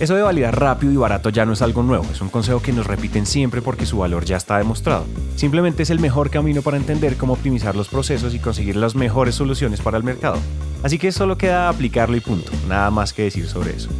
Eso 0.00 0.16
de 0.16 0.22
validar 0.22 0.58
rápido 0.58 0.92
y 0.92 0.96
barato 0.96 1.28
ya 1.28 1.44
no 1.44 1.52
es 1.52 1.62
algo 1.62 1.82
nuevo, 1.82 2.04
es 2.10 2.20
un 2.20 2.28
consejo 2.28 2.60
que 2.60 2.72
nos 2.72 2.86
repiten 2.86 3.26
siempre 3.26 3.62
porque 3.62 3.86
su 3.86 3.98
valor 3.98 4.24
ya 4.24 4.36
está 4.36 4.58
demostrado. 4.58 5.04
Simplemente 5.36 5.84
es 5.84 5.90
el 5.90 6.00
mejor 6.00 6.30
camino 6.30 6.62
para 6.62 6.76
entender 6.76 7.16
cómo 7.16 7.34
optimizar 7.34 7.76
los 7.76 7.88
procesos 7.88 8.34
y 8.34 8.40
conseguir 8.40 8.76
las 8.76 8.96
mejores 8.96 9.34
soluciones 9.34 9.80
para 9.80 9.98
el 9.98 10.02
mercado. 10.02 10.38
Así 10.82 10.98
que 10.98 11.12
solo 11.12 11.38
queda 11.38 11.68
aplicarlo 11.68 12.16
y 12.16 12.20
punto, 12.20 12.50
nada 12.68 12.90
más 12.90 13.12
que 13.12 13.22
decir 13.22 13.46
sobre 13.46 13.76
eso 13.76 13.90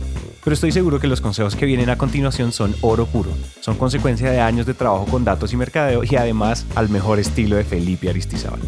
pero 0.44 0.54
estoy 0.54 0.72
seguro 0.72 0.98
que 0.98 1.06
los 1.06 1.20
consejos 1.20 1.54
que 1.54 1.66
vienen 1.66 1.88
a 1.88 1.96
continuación 1.96 2.50
son 2.50 2.74
oro 2.80 3.06
puro. 3.06 3.30
Son 3.60 3.76
consecuencia 3.76 4.30
de 4.30 4.40
años 4.40 4.66
de 4.66 4.74
trabajo 4.74 5.06
con 5.06 5.24
datos 5.24 5.52
y 5.52 5.56
mercadeo 5.56 6.02
y 6.02 6.16
además 6.16 6.66
al 6.74 6.88
mejor 6.88 7.20
estilo 7.20 7.56
de 7.56 7.64
Felipe 7.64 8.10
Aristizábal. 8.10 8.60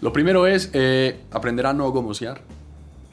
Lo 0.00 0.12
primero 0.12 0.46
es 0.46 0.70
eh, 0.72 1.20
aprender 1.30 1.66
a 1.66 1.74
no 1.74 1.90
gomosear. 1.90 2.40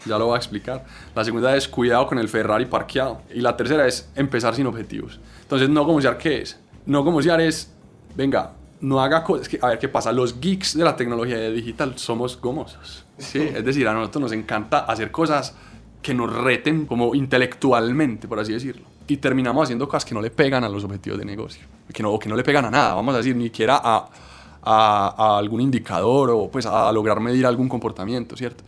Ya 0.05 0.17
lo 0.17 0.27
voy 0.27 0.35
a 0.35 0.37
explicar. 0.37 0.85
La 1.13 1.25
segunda 1.25 1.55
es 1.57 1.67
cuidado 1.67 2.07
con 2.07 2.17
el 2.17 2.29
Ferrari 2.29 2.65
parqueado. 2.65 3.21
Y 3.33 3.41
la 3.41 3.57
tercera 3.57 3.85
es 3.85 4.09
empezar 4.15 4.55
sin 4.55 4.65
objetivos. 4.67 5.19
Entonces, 5.41 5.69
no 5.69 5.83
gomosear, 5.83 6.17
¿qué 6.17 6.41
es? 6.41 6.57
No 6.85 7.03
gomosear 7.03 7.41
es, 7.41 7.73
venga, 8.15 8.53
no 8.79 9.01
haga 9.01 9.23
cosas. 9.23 9.49
A 9.61 9.67
ver 9.67 9.79
qué 9.79 9.89
pasa. 9.89 10.13
Los 10.13 10.39
geeks 10.39 10.77
de 10.77 10.83
la 10.85 10.95
tecnología 10.95 11.37
digital 11.49 11.97
somos 11.97 12.39
gomosos. 12.39 13.05
¿sí? 13.17 13.39
Es 13.53 13.65
decir, 13.65 13.85
a 13.87 13.93
nosotros 13.93 14.21
nos 14.21 14.31
encanta 14.31 14.79
hacer 14.79 15.11
cosas 15.11 15.55
que 16.01 16.13
nos 16.13 16.33
reten 16.33 16.85
como 16.85 17.13
intelectualmente, 17.15 18.27
por 18.27 18.39
así 18.39 18.53
decirlo. 18.53 18.85
Y 19.07 19.17
terminamos 19.17 19.63
haciendo 19.63 19.87
cosas 19.87 20.05
que 20.05 20.13
no 20.13 20.21
le 20.21 20.31
pegan 20.31 20.63
a 20.63 20.69
los 20.69 20.83
objetivos 20.83 21.19
de 21.19 21.25
negocio, 21.25 21.65
que 21.93 22.03
no, 22.03 22.17
que 22.19 22.29
no 22.29 22.35
le 22.35 22.43
pegan 22.43 22.65
a 22.65 22.71
nada, 22.71 22.93
vamos 22.93 23.13
a 23.15 23.17
decir, 23.17 23.35
ni 23.35 23.45
siquiera 23.45 23.79
a, 23.83 24.07
a, 24.61 25.15
a 25.17 25.37
algún 25.37 25.61
indicador 25.61 26.29
o 26.29 26.49
pues 26.49 26.65
a, 26.65 26.87
a, 26.87 26.91
lograr 26.91 27.19
medir 27.19 27.45
algún 27.45 27.67
comportamiento, 27.67 28.37
¿cierto? 28.37 28.63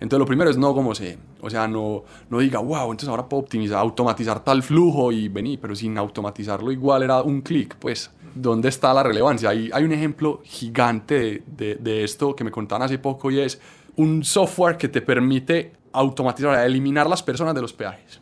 Entonces 0.00 0.20
lo 0.20 0.26
primero 0.26 0.50
es 0.50 0.56
no 0.56 0.74
como 0.74 0.94
se, 0.94 1.18
o 1.40 1.50
sea, 1.50 1.66
no, 1.66 2.04
no 2.30 2.38
diga, 2.38 2.60
wow, 2.60 2.84
entonces 2.84 3.08
ahora 3.08 3.28
puedo 3.28 3.42
optimizar, 3.42 3.78
automatizar 3.78 4.44
tal 4.44 4.62
flujo 4.62 5.10
y 5.10 5.28
venir, 5.28 5.58
pero 5.60 5.74
sin 5.74 5.98
automatizarlo 5.98 6.70
igual 6.70 7.02
era 7.02 7.22
un 7.22 7.40
clic, 7.40 7.74
pues, 7.80 8.10
¿dónde 8.34 8.68
está 8.68 8.94
la 8.94 9.02
relevancia? 9.02 9.50
Hay, 9.50 9.70
hay 9.72 9.82
un 9.82 9.90
ejemplo 9.90 10.40
gigante 10.44 11.14
de, 11.14 11.42
de, 11.46 11.74
de 11.76 12.04
esto 12.04 12.36
que 12.36 12.44
me 12.44 12.52
contaban 12.52 12.82
hace 12.82 12.98
poco 12.98 13.30
y 13.32 13.40
es 13.40 13.60
un 13.96 14.22
software 14.22 14.76
que 14.76 14.88
te 14.88 15.02
permite 15.02 15.72
automatizar, 15.92 16.64
eliminar 16.66 17.08
las 17.08 17.22
personas 17.22 17.54
de 17.54 17.62
los 17.62 17.72
peajes. 17.72 18.20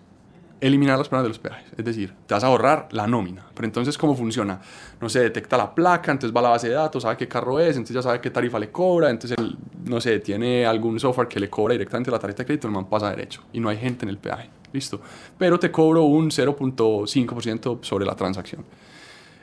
Eliminar 0.59 0.97
las 0.97 1.09
personas 1.09 1.25
de 1.25 1.29
los 1.29 1.39
peajes. 1.39 1.67
Es 1.77 1.85
decir, 1.85 2.15
te 2.27 2.33
vas 2.33 2.43
a 2.43 2.47
ahorrar 2.47 2.89
la 2.91 3.07
nómina. 3.07 3.47
Pero 3.55 3.67
entonces, 3.67 3.99
¿cómo 3.99 4.17
funciona? 4.17 4.61
No 5.01 5.09
sé, 5.09 5.21
detecta 5.21 5.57
la 5.59 5.75
placa, 5.75 6.11
entonces 6.13 6.35
va 6.35 6.41
a 6.41 6.45
la 6.45 6.49
base 6.51 6.69
de 6.69 6.75
datos, 6.75 7.03
sabe 7.03 7.17
qué 7.17 7.29
carro 7.29 7.61
es, 7.61 7.77
entonces 7.77 7.95
ya 7.95 8.03
sabe 8.03 8.21
qué 8.21 8.31
tarifa 8.31 8.59
le 8.59 8.71
cobra, 8.71 9.11
entonces, 9.11 9.37
el, 9.39 9.57
no 9.85 10.01
sé, 10.01 10.19
tiene 10.21 10.65
algún 10.65 10.99
software 10.99 11.29
que 11.29 11.39
le 11.39 11.51
cobra 11.51 11.73
directamente 11.73 12.11
la 12.11 12.19
tarjeta 12.19 12.43
de 12.43 12.47
crédito, 12.47 12.69
el 12.69 12.73
man 12.73 12.87
pasa 12.87 13.11
derecho 13.11 13.43
y 13.53 13.61
no 13.61 13.69
hay 13.69 13.77
gente 13.77 14.07
en 14.07 14.09
el 14.09 14.19
peaje. 14.19 14.49
Listo. 14.73 15.01
Pero 15.39 15.59
te 15.59 15.71
cobro 15.71 16.05
un 16.05 16.31
0.5% 16.31 17.79
sobre 17.83 18.07
la 18.07 18.15
transacción. 18.15 18.65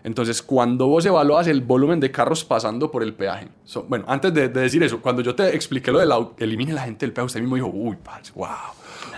Entonces, 0.03 0.41
cuando 0.41 0.87
vos 0.87 1.05
evalúas 1.05 1.47
el 1.47 1.61
volumen 1.61 1.99
de 1.99 2.11
carros 2.11 2.43
pasando 2.43 2.91
por 2.91 3.03
el 3.03 3.13
peaje, 3.13 3.47
so, 3.63 3.83
bueno, 3.83 4.03
antes 4.07 4.33
de, 4.33 4.49
de, 4.49 4.61
decir 4.61 4.83
eso, 4.83 5.01
cuando 5.01 5.21
yo 5.21 5.33
te 5.33 5.55
expliqué 5.55 5.91
lo 5.91 5.99
de 5.99 6.05
la, 6.05 6.27
elimine 6.37 6.73
la 6.73 6.81
gente 6.81 7.05
del 7.05 7.13
peaje, 7.13 7.27
usted 7.27 7.39
mismo 7.39 7.55
dijo, 7.55 7.71
uy, 7.73 7.97
parce, 8.03 8.31
wow. 8.35 8.47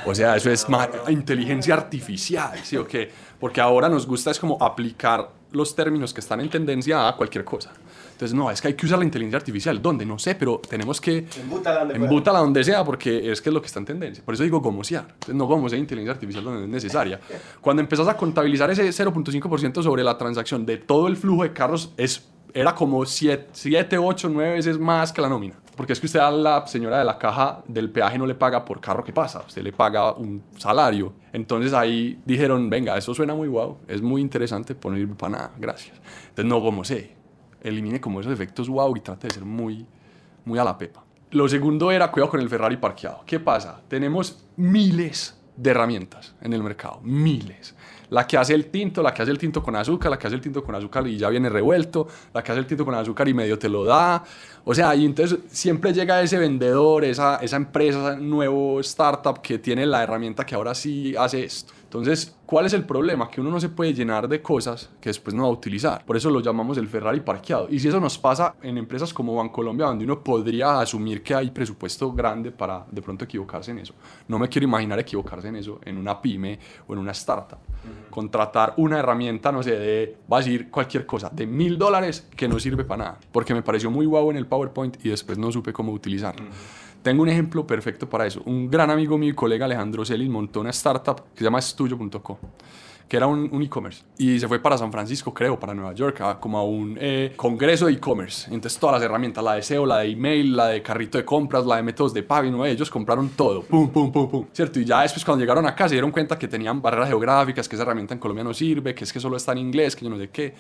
O 0.05 0.13
sea, 0.13 0.35
eso 0.35 0.51
es 0.51 0.67
inteligencia 1.09 1.73
artificial, 1.73 2.59
¿sí 2.63 2.77
o 2.77 2.87
qué? 2.87 3.11
Porque 3.39 3.59
ahora 3.59 3.89
nos 3.89 4.05
gusta 4.05 4.29
es 4.29 4.39
como 4.39 4.61
aplicar 4.61 5.31
los 5.51 5.75
términos 5.75 6.13
que 6.13 6.19
están 6.19 6.41
en 6.41 6.49
tendencia 6.49 7.07
a 7.07 7.15
cualquier 7.15 7.43
cosa. 7.43 7.71
Entonces, 8.15 8.34
no, 8.34 8.50
es 8.50 8.62
que 8.62 8.69
hay 8.69 8.75
que 8.75 8.86
usar 8.86 8.98
la 8.98 9.03
inteligencia 9.03 9.36
artificial. 9.36 9.81
¿Dónde? 9.81 10.05
No 10.05 10.17
sé, 10.17 10.36
pero 10.36 10.62
tenemos 10.69 11.01
que... 11.01 11.27
Embútala 11.38 11.79
donde, 11.79 11.95
embútala 11.95 12.39
donde 12.39 12.63
sea 12.63 12.81
porque 12.86 13.29
es 13.29 13.41
que 13.41 13.50
es 13.50 13.53
lo 13.53 13.60
que 13.60 13.67
está 13.67 13.79
en 13.79 13.86
tendencia. 13.86 14.24
Por 14.24 14.34
eso 14.34 14.43
digo 14.43 14.62
gomosear. 14.62 15.05
Entonces, 15.05 15.36
no 15.36 15.45
gomosear 15.48 15.81
inteligencia 15.81 16.13
artificial 16.13 16.45
donde 16.45 16.63
es 16.63 16.69
necesaria. 16.69 17.19
Cuando 17.62 17.81
empezás 17.81 18.07
a 18.07 18.15
contabilizar 18.15 18.72
ese 18.72 18.88
0.5% 18.88 19.84
sobre 19.84 20.01
la 20.01 20.17
transacción 20.17 20.65
de 20.65 20.77
todo 20.77 21.10
el 21.10 21.17
flujo 21.17 21.43
de 21.43 21.51
carros, 21.51 21.91
es, 21.98 22.25
era 22.53 22.74
como 22.74 23.05
7, 23.05 23.50
7, 23.51 23.98
8, 23.98 24.29
9 24.29 24.53
veces 24.53 24.79
más 24.79 25.12
que 25.12 25.22
la 25.22 25.27
nómina. 25.27 25.55
Porque 25.75 25.91
es 25.91 26.00
que 26.00 26.05
usted 26.05 26.19
a 26.19 26.31
la 26.31 26.65
señora 26.67 27.00
de 27.00 27.03
la 27.03 27.17
caja 27.17 27.62
del 27.67 27.89
peaje 27.89 28.17
no 28.17 28.25
le 28.25 28.36
paga 28.36 28.63
por 28.63 28.79
carro 28.79 29.03
que 29.03 29.12
pasa, 29.12 29.43
usted 29.45 29.62
le 29.62 29.74
paga 29.74 30.13
un 30.13 30.41
salario. 30.57 31.13
Entonces 31.34 31.74
ahí 31.74 32.17
dijeron, 32.25 32.69
venga, 32.69 32.98
eso 32.98 33.13
suena 33.13 33.36
muy 33.36 33.50
guau, 33.50 33.79
es 33.88 34.01
muy 34.01 34.22
interesante, 34.22 34.74
ponerme 34.74 35.15
para 35.15 35.31
nada, 35.31 35.51
gracias. 35.60 35.98
Entonces 36.29 36.45
no 36.45 36.62
como 36.62 36.86
sé, 36.86 37.14
elimine 37.67 38.00
como 38.00 38.19
esos 38.19 38.31
efectos 38.31 38.69
wow 38.69 38.95
y 38.95 39.01
trate 39.01 39.27
de 39.27 39.34
ser 39.34 39.45
muy, 39.45 39.86
muy 40.45 40.60
a 40.60 40.63
la 40.63 40.77
pepa. 40.77 41.03
Lo 41.31 41.50
segundo 41.50 41.91
era 41.91 42.12
cuidado 42.12 42.31
con 42.31 42.39
el 42.39 42.50
Ferrari 42.50 42.77
parqueado. 42.77 43.24
¿Qué 43.25 43.39
pasa? 43.39 43.81
Tenemos 43.88 44.45
miles 44.55 45.38
de 45.57 45.72
herramientas 45.72 46.36
en 46.41 46.53
el 46.53 46.63
mercado, 46.63 47.00
miles. 47.03 47.75
La 48.15 48.25
que 48.25 48.38
hace 48.38 48.53
el 48.53 48.67
tinto, 48.67 49.03
la 49.03 49.13
que 49.13 49.24
hace 49.24 49.31
el 49.31 49.38
tinto 49.38 49.62
con 49.62 49.75
azúcar, 49.75 50.10
la 50.10 50.17
que 50.17 50.27
hace 50.27 50.38
el 50.38 50.41
tinto 50.41 50.63
con 50.63 50.74
azúcar 50.74 51.05
y 51.05 51.17
ya 51.17 51.27
viene 51.27 51.50
revuelto, 51.50 52.07
la 52.34 52.41
que 52.41 52.50
hace 52.53 52.60
el 52.60 52.65
tinto 52.65 52.86
con 52.86 52.95
azúcar 52.95 53.27
y 53.27 53.34
medio 53.34 53.60
te 53.60 53.67
lo 53.67 53.84
da. 53.84 54.24
O 54.63 54.74
sea, 54.74 54.95
y 54.95 55.03
entonces 55.03 55.39
siempre 55.50 55.91
llega 55.91 56.22
ese 56.22 56.38
vendedor, 56.38 57.03
esa, 57.03 57.36
esa 57.38 57.57
empresa, 57.57 58.13
ese 58.13 58.22
nuevo 58.22 58.79
startup 58.79 59.41
que 59.41 59.60
tiene 59.60 59.86
la 59.86 60.01
herramienta 60.01 60.45
que 60.45 60.55
ahora 60.55 60.74
sí 60.74 61.13
hace 61.17 61.43
esto. 61.43 61.74
Entonces, 61.84 62.36
¿cuál 62.45 62.65
es 62.65 62.74
el 62.74 62.84
problema? 62.84 63.29
Que 63.29 63.39
uno 63.39 63.51
no 63.51 63.60
se 63.60 63.69
puede 63.69 63.93
llenar 63.93 64.27
de 64.27 64.41
cosas 64.41 64.89
que 65.00 65.10
después 65.10 65.34
no 65.34 65.43
va 65.43 65.50
a 65.50 65.51
utilizar. 65.51 66.03
Por 66.03 66.17
eso 66.17 66.29
lo 66.29 66.41
llamamos 66.41 66.77
el 66.77 66.88
Ferrari 66.88 67.22
parqueado. 67.22 67.67
Y 67.69 67.79
si 67.79 67.88
eso 67.88 68.01
nos 68.01 68.17
pasa 68.17 68.55
en 68.62 68.77
empresas 68.77 69.13
como 69.13 69.36
Bancolombia, 69.36 69.86
donde 69.86 70.03
uno 70.03 70.22
podría 70.22 70.79
asumir 70.79 71.24
que 71.24 71.34
hay 71.34 71.51
presupuesto 71.51 72.12
grande 72.12 72.51
para 72.51 72.86
de 72.91 73.01
pronto 73.01 73.24
equivocarse 73.24 73.72
en 73.72 73.79
eso. 73.79 73.93
No 74.27 74.38
me 74.39 74.50
quiero 74.50 74.65
imaginar 74.67 75.00
equivocarse 75.00 75.48
en 75.48 75.55
eso 75.55 75.79
en 75.86 75.98
una 75.98 76.22
pyme 76.22 76.60
o 76.88 76.93
en 76.93 77.00
una 77.00 77.12
startup. 77.12 77.60
Contratar 78.09 78.74
una 78.77 79.00
herramienta, 79.00 79.51
no 79.51 79.63
sé, 79.63 79.71
de, 79.71 80.17
va 80.31 80.38
a 80.38 80.39
decir 80.41 80.69
cualquier 80.69 81.05
cosa, 81.05 81.29
de 81.29 81.45
mil 81.45 81.77
dólares 81.77 82.27
que 82.35 82.47
no 82.47 82.59
sirve 82.59 82.83
para 82.83 83.03
nada. 83.03 83.19
Porque 83.31 83.53
me 83.53 83.62
pareció 83.62 83.91
muy 83.91 84.05
guau 84.05 84.31
en 84.31 84.38
el 84.38 84.47
PowerPoint 84.47 85.03
y 85.05 85.09
después 85.09 85.38
no 85.38 85.51
supe 85.51 85.74
cómo 85.74 85.91
utilizarlo. 85.91 86.45
Tengo 87.01 87.21
un 87.21 87.29
ejemplo 87.29 87.67
perfecto 87.67 88.09
para 88.09 88.25
eso. 88.25 88.41
Un 88.45 88.69
gran 88.69 88.89
amigo 88.89 89.17
mío 89.17 89.31
y 89.31 89.35
colega, 89.35 89.65
Alejandro 89.65 90.05
Celis, 90.05 90.29
montó 90.29 90.62
una 90.62 90.71
startup 90.71 91.17
que 91.33 91.39
se 91.39 91.43
llama 91.43 91.59
Estudio.co 91.59 92.39
que 93.07 93.17
era 93.17 93.27
un, 93.27 93.62
e-commerce. 93.62 94.03
Y 94.17 94.39
se 94.39 94.47
fue 94.47 94.59
para 94.59 94.77
San 94.77 94.91
Francisco, 94.91 95.33
creo, 95.33 95.59
para 95.59 95.74
Nueva 95.74 95.93
York, 95.93 96.21
a, 96.21 96.39
como 96.39 96.57
a 96.57 96.63
un 96.63 96.97
eh, 97.00 97.33
congreso 97.35 97.85
de 97.85 97.93
e-commerce. 97.93 98.53
Entonces 98.53 98.79
todas 98.79 98.95
las 98.95 99.03
herramientas, 99.03 99.43
la 99.43 99.53
de 99.53 99.62
SEO, 99.62 99.85
la 99.85 100.00
de 100.00 100.12
email, 100.12 100.55
la 100.55 100.67
de 100.67 100.81
carrito 100.81 101.17
de 101.17 101.25
compras, 101.25 101.65
la 101.65 101.77
de 101.77 101.83
métodos 101.83 102.13
de 102.13 102.24
pago, 102.24 102.50
¿no? 102.50 102.65
ellos 102.65 102.89
compraron 102.89 103.29
todo. 103.29 103.62
Pum, 103.63 103.89
pum, 103.89 104.12
pum, 104.12 104.29
pum. 104.29 104.45
¿Cierto? 104.51 104.79
Y 104.79 104.85
ya 104.85 105.01
después 105.01 105.24
cuando 105.24 105.43
llegaron 105.43 105.65
acá 105.65 105.88
se 105.88 105.95
dieron 105.95 106.12
cuenta 106.12 106.38
que 106.38 106.47
tenían 106.47 106.81
barreras 106.81 107.09
geográficas, 107.09 107.69
que 107.69 107.75
esa 107.75 107.83
herramienta 107.83 108.13
en 108.13 108.19
Colombia 108.19 108.43
no 108.43 108.53
sirve, 108.53 108.95
que 108.95 109.03
es 109.03 109.13
que 109.13 109.19
solo 109.19 109.38
está 109.38 109.51
en 109.51 109.59
inglés, 109.59 109.95
que 109.95 110.03
yo 110.05 110.09
no 110.09 110.17
sé 110.17 110.29
qué. 110.29 110.53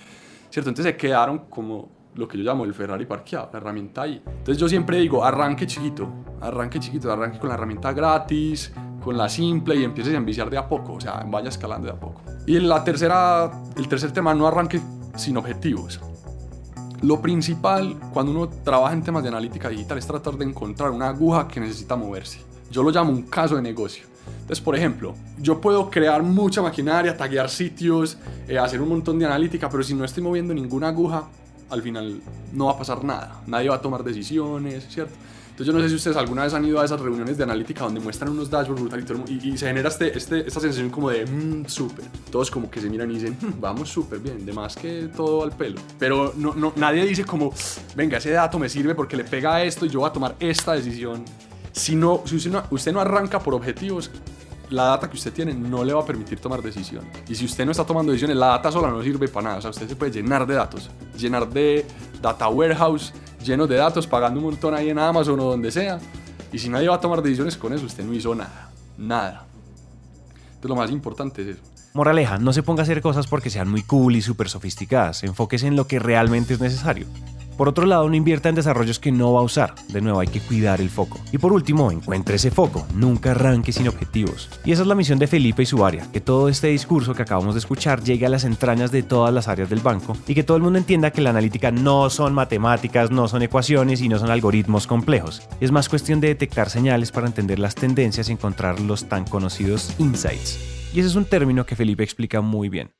¿Cierto? 0.49 0.69
Entonces 0.69 0.93
se 0.93 0.97
quedaron 0.97 1.39
como 1.49 1.89
lo 2.15 2.27
que 2.27 2.37
yo 2.37 2.43
llamo 2.43 2.63
el 2.63 2.73
Ferrari 2.73 3.05
parqueado, 3.05 3.49
la 3.51 3.59
herramienta 3.59 4.03
ahí. 4.03 4.21
Entonces 4.25 4.57
yo 4.57 4.69
siempre 4.69 4.97
digo, 4.97 5.23
arranque 5.23 5.67
chiquito, 5.67 6.07
arranque 6.41 6.79
chiquito, 6.79 7.11
arranque 7.11 7.39
con 7.39 7.49
la 7.49 7.55
herramienta 7.55 7.91
gratis, 7.91 8.71
con 9.03 9.17
la 9.17 9.29
simple 9.29 9.75
y 9.75 9.83
empieces 9.83 10.13
a 10.13 10.17
enviciar 10.17 10.49
de 10.49 10.57
a 10.57 10.67
poco, 10.67 10.93
o 10.93 11.01
sea, 11.01 11.23
vaya 11.27 11.49
escalando 11.49 11.87
de 11.87 11.93
a 11.93 11.99
poco. 11.99 12.21
Y 12.47 12.59
la 12.59 12.83
tercera, 12.83 13.51
el 13.75 13.87
tercer 13.87 14.11
tema, 14.11 14.33
no 14.33 14.47
arranque 14.47 14.79
sin 15.15 15.37
objetivos. 15.37 15.99
Lo 17.01 17.21
principal 17.21 17.97
cuando 18.13 18.31
uno 18.31 18.49
trabaja 18.49 18.93
en 18.93 19.03
temas 19.03 19.23
de 19.23 19.29
analítica 19.29 19.69
digital 19.69 19.97
es 19.97 20.05
tratar 20.05 20.35
de 20.37 20.45
encontrar 20.45 20.91
una 20.91 21.09
aguja 21.09 21.47
que 21.47 21.59
necesita 21.59 21.95
moverse. 21.95 22.39
Yo 22.71 22.83
lo 22.83 22.91
llamo 22.91 23.11
un 23.11 23.23
caso 23.23 23.55
de 23.55 23.61
negocio. 23.61 24.05
Entonces, 24.41 24.61
por 24.61 24.75
ejemplo, 24.75 25.15
yo 25.39 25.59
puedo 25.59 25.89
crear 25.89 26.21
mucha 26.21 26.61
maquinaria, 26.61 27.17
taguear 27.17 27.49
sitios, 27.49 28.17
eh, 28.47 28.57
hacer 28.57 28.81
un 28.81 28.89
montón 28.89 29.17
de 29.17 29.25
analítica, 29.25 29.69
pero 29.69 29.83
si 29.83 29.93
no 29.93 30.05
estoy 30.05 30.23
moviendo 30.23 30.53
ninguna 30.53 30.89
aguja, 30.89 31.23
al 31.69 31.81
final 31.81 32.21
no 32.53 32.65
va 32.65 32.73
a 32.73 32.77
pasar 32.77 33.03
nada. 33.03 33.41
Nadie 33.47 33.69
va 33.69 33.75
a 33.75 33.81
tomar 33.81 34.03
decisiones, 34.03 34.87
¿cierto? 34.87 35.15
Entonces 35.55 35.67
yo 35.67 35.79
no 35.79 35.81
sé 35.81 35.87
si 35.87 35.95
ustedes 35.95 36.17
alguna 36.17 36.43
vez 36.43 36.53
han 36.53 36.65
ido 36.65 36.81
a 36.81 36.83
esas 36.83 36.99
reuniones 36.99 37.37
de 37.37 37.43
analítica 37.45 37.85
donde 37.85 38.01
muestran 38.01 38.29
unos 38.29 38.49
dashboards 38.49 38.81
brutales 38.81 39.05
y, 39.29 39.51
y, 39.51 39.57
se 39.57 39.67
genera 39.67 39.87
este, 39.87 40.17
este, 40.17 40.45
esta 40.45 40.59
sensación 40.59 40.89
como 40.89 41.09
de 41.09 41.25
mmm, 41.25 41.65
súper. 41.65 42.03
Todos 42.29 42.51
como 42.51 42.69
que 42.69 42.81
se 42.81 42.89
miran 42.89 43.09
y 43.09 43.13
dicen, 43.13 43.37
hmm, 43.39 43.61
vamos 43.61 43.87
súper 43.87 44.19
bien, 44.19 44.45
de 44.45 44.51
más 44.51 44.75
que 44.75 45.07
todo 45.15 45.45
al 45.45 45.53
pelo. 45.53 45.79
Pero 45.97 46.33
no, 46.35 46.53
no, 46.55 46.73
nadie 46.75 47.05
dice 47.05 47.23
como, 47.23 47.53
venga, 47.95 48.17
ese 48.17 48.31
dato 48.31 48.59
me 48.59 48.67
sirve 48.67 48.95
porque 48.95 49.15
le 49.15 49.23
pega 49.23 49.55
a 49.55 49.63
esto 49.63 49.85
y 49.85 49.89
yo 49.89 50.01
voy 50.01 50.09
a 50.09 50.11
tomar 50.11 50.35
esta 50.41 50.73
decisión. 50.73 51.23
Si, 51.71 51.95
no, 51.95 52.23
si 52.25 52.35
usted, 52.35 52.51
no, 52.51 52.63
usted 52.71 52.91
no 52.91 52.99
arranca 52.99 53.39
por 53.39 53.53
objetivos, 53.53 54.11
la 54.71 54.87
data 54.87 55.09
que 55.09 55.15
usted 55.15 55.31
tiene 55.31 55.53
no 55.53 55.85
le 55.85 55.93
va 55.93 56.01
a 56.01 56.05
permitir 56.05 56.37
tomar 56.39 56.61
decisiones. 56.61 57.09
Y 57.29 57.35
si 57.35 57.45
usted 57.45 57.63
no 57.63 57.71
está 57.71 57.85
tomando 57.85 58.11
decisiones, 58.11 58.35
la 58.35 58.47
data 58.47 58.73
sola 58.73 58.89
no 58.89 59.01
sirve 59.01 59.29
para 59.29 59.43
nada. 59.45 59.57
O 59.59 59.61
sea, 59.61 59.69
usted 59.69 59.87
se 59.87 59.95
puede 59.95 60.11
llenar 60.11 60.45
de 60.45 60.55
datos, 60.55 60.89
llenar 61.17 61.47
de 61.47 61.85
data 62.21 62.49
warehouse, 62.49 63.13
llenos 63.45 63.69
de 63.69 63.75
datos, 63.75 64.07
pagando 64.07 64.39
un 64.39 64.45
montón 64.47 64.73
ahí 64.73 64.89
en 64.89 64.99
Amazon 64.99 65.39
o 65.39 65.43
donde 65.45 65.71
sea. 65.71 65.99
Y 66.51 66.59
si 66.59 66.69
nadie 66.69 66.87
va 66.87 66.95
a 66.95 66.99
tomar 66.99 67.21
decisiones 67.21 67.57
con 67.57 67.73
eso, 67.73 67.85
usted 67.85 68.03
no 68.03 68.13
hizo 68.13 68.33
nada. 68.33 68.71
Nada. 68.97 69.45
Entonces 70.47 70.69
lo 70.69 70.75
más 70.75 70.91
importante 70.91 71.41
es 71.41 71.47
eso. 71.49 71.61
Moraleja, 71.93 72.37
no 72.39 72.51
se 72.51 72.61
ponga 72.61 72.81
a 72.81 72.83
hacer 72.83 73.01
cosas 73.01 73.27
porque 73.27 73.49
sean 73.49 73.69
muy 73.69 73.81
cool 73.83 74.15
y 74.15 74.21
súper 74.21 74.49
sofisticadas. 74.49 75.23
Enfóquese 75.23 75.67
en 75.67 75.75
lo 75.75 75.87
que 75.87 75.99
realmente 75.99 76.53
es 76.53 76.59
necesario. 76.59 77.07
Por 77.57 77.69
otro 77.69 77.85
lado, 77.85 78.09
no 78.09 78.15
invierta 78.15 78.49
en 78.49 78.55
desarrollos 78.55 78.99
que 78.99 79.11
no 79.11 79.33
va 79.33 79.39
a 79.39 79.43
usar. 79.43 79.75
De 79.89 80.01
nuevo, 80.01 80.19
hay 80.19 80.27
que 80.27 80.41
cuidar 80.41 80.81
el 80.81 80.89
foco. 80.89 81.19
Y 81.31 81.37
por 81.37 81.53
último, 81.53 81.91
encuentre 81.91 82.35
ese 82.35 82.51
foco. 82.51 82.85
Nunca 82.93 83.31
arranque 83.31 83.71
sin 83.71 83.87
objetivos. 83.87 84.49
Y 84.65 84.71
esa 84.71 84.81
es 84.81 84.87
la 84.87 84.95
misión 84.95 85.19
de 85.19 85.27
Felipe 85.27 85.63
y 85.63 85.65
su 85.65 85.85
área. 85.85 86.11
Que 86.11 86.19
todo 86.19 86.49
este 86.49 86.67
discurso 86.67 87.13
que 87.13 87.21
acabamos 87.21 87.55
de 87.55 87.59
escuchar 87.59 88.03
llegue 88.03 88.25
a 88.25 88.29
las 88.29 88.43
entrañas 88.43 88.91
de 88.91 89.03
todas 89.03 89.33
las 89.33 89.47
áreas 89.47 89.69
del 89.69 89.79
banco 89.79 90.17
y 90.27 90.35
que 90.35 90.43
todo 90.43 90.57
el 90.57 90.63
mundo 90.63 90.79
entienda 90.79 91.11
que 91.11 91.21
la 91.21 91.29
analítica 91.29 91.71
no 91.71 92.09
son 92.09 92.33
matemáticas, 92.33 93.11
no 93.11 93.27
son 93.27 93.41
ecuaciones 93.41 94.01
y 94.01 94.09
no 94.09 94.19
son 94.19 94.31
algoritmos 94.31 94.87
complejos. 94.87 95.41
Es 95.61 95.71
más 95.71 95.87
cuestión 95.87 96.19
de 96.19 96.27
detectar 96.27 96.69
señales 96.69 97.11
para 97.11 97.27
entender 97.27 97.59
las 97.59 97.75
tendencias 97.75 98.29
y 98.29 98.33
encontrar 98.33 98.79
los 98.79 99.05
tan 99.05 99.25
conocidos 99.25 99.93
insights. 99.97 100.59
Y 100.93 100.99
ese 100.99 101.09
es 101.09 101.15
un 101.15 101.25
término 101.25 101.65
que 101.65 101.75
Felipe 101.75 102.03
explica 102.03 102.41
muy 102.41 102.69
bien. 102.69 102.91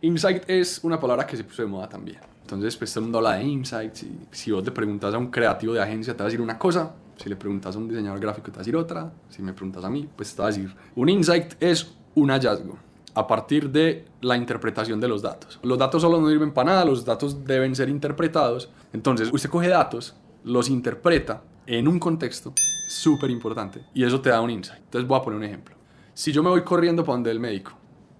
Insight 0.00 0.44
es 0.48 0.80
una 0.84 1.00
palabra 1.00 1.26
que 1.26 1.36
se 1.36 1.44
puso 1.44 1.62
de 1.62 1.68
moda 1.68 1.88
también. 1.88 2.18
Entonces, 2.48 2.78
pues 2.78 2.90
todo 2.94 3.00
el 3.00 3.04
mundo 3.04 3.18
habla 3.18 3.34
de 3.34 3.44
insights. 3.44 4.04
Y 4.04 4.18
si 4.30 4.50
vos 4.52 4.64
le 4.64 4.70
preguntas 4.70 5.12
a 5.12 5.18
un 5.18 5.30
creativo 5.30 5.74
de 5.74 5.82
agencia, 5.82 6.14
te 6.14 6.20
va 6.20 6.24
a 6.24 6.28
decir 6.28 6.40
una 6.40 6.58
cosa. 6.58 6.94
Si 7.18 7.28
le 7.28 7.36
preguntas 7.36 7.76
a 7.76 7.78
un 7.78 7.86
diseñador 7.86 8.20
gráfico, 8.20 8.46
te 8.46 8.52
va 8.52 8.56
a 8.56 8.60
decir 8.60 8.74
otra. 8.74 9.12
Si 9.28 9.42
me 9.42 9.52
preguntas 9.52 9.84
a 9.84 9.90
mí, 9.90 10.08
pues 10.16 10.34
te 10.34 10.40
va 10.40 10.48
a 10.48 10.50
decir. 10.50 10.74
Un 10.96 11.10
insight 11.10 11.62
es 11.62 11.92
un 12.14 12.30
hallazgo 12.30 12.78
a 13.14 13.26
partir 13.26 13.68
de 13.68 14.06
la 14.22 14.34
interpretación 14.34 14.98
de 14.98 15.08
los 15.08 15.20
datos. 15.20 15.60
Los 15.62 15.76
datos 15.76 16.00
solo 16.00 16.18
no 16.22 16.30
sirven 16.30 16.54
para 16.54 16.70
nada, 16.70 16.84
los 16.86 17.04
datos 17.04 17.44
deben 17.44 17.76
ser 17.76 17.90
interpretados. 17.90 18.70
Entonces, 18.94 19.28
usted 19.30 19.50
coge 19.50 19.68
datos, 19.68 20.16
los 20.42 20.70
interpreta 20.70 21.42
en 21.66 21.86
un 21.86 21.98
contexto 21.98 22.54
súper 22.88 23.30
importante 23.30 23.82
y 23.92 24.04
eso 24.04 24.22
te 24.22 24.30
da 24.30 24.40
un 24.40 24.48
insight. 24.48 24.84
Entonces, 24.84 25.06
voy 25.06 25.18
a 25.18 25.22
poner 25.22 25.36
un 25.36 25.44
ejemplo. 25.44 25.76
Si 26.14 26.32
yo 26.32 26.42
me 26.42 26.48
voy 26.48 26.62
corriendo 26.62 27.04
para 27.04 27.16
donde 27.16 27.30
el 27.30 27.40
médico, 27.40 27.72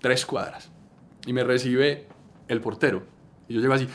tres 0.02 0.26
cuadras, 0.26 0.70
y 1.24 1.32
me 1.32 1.44
recibe 1.44 2.06
el 2.46 2.60
portero, 2.60 3.16
y 3.48 3.54
yo 3.54 3.60
llego 3.60 3.74
así. 3.74 3.88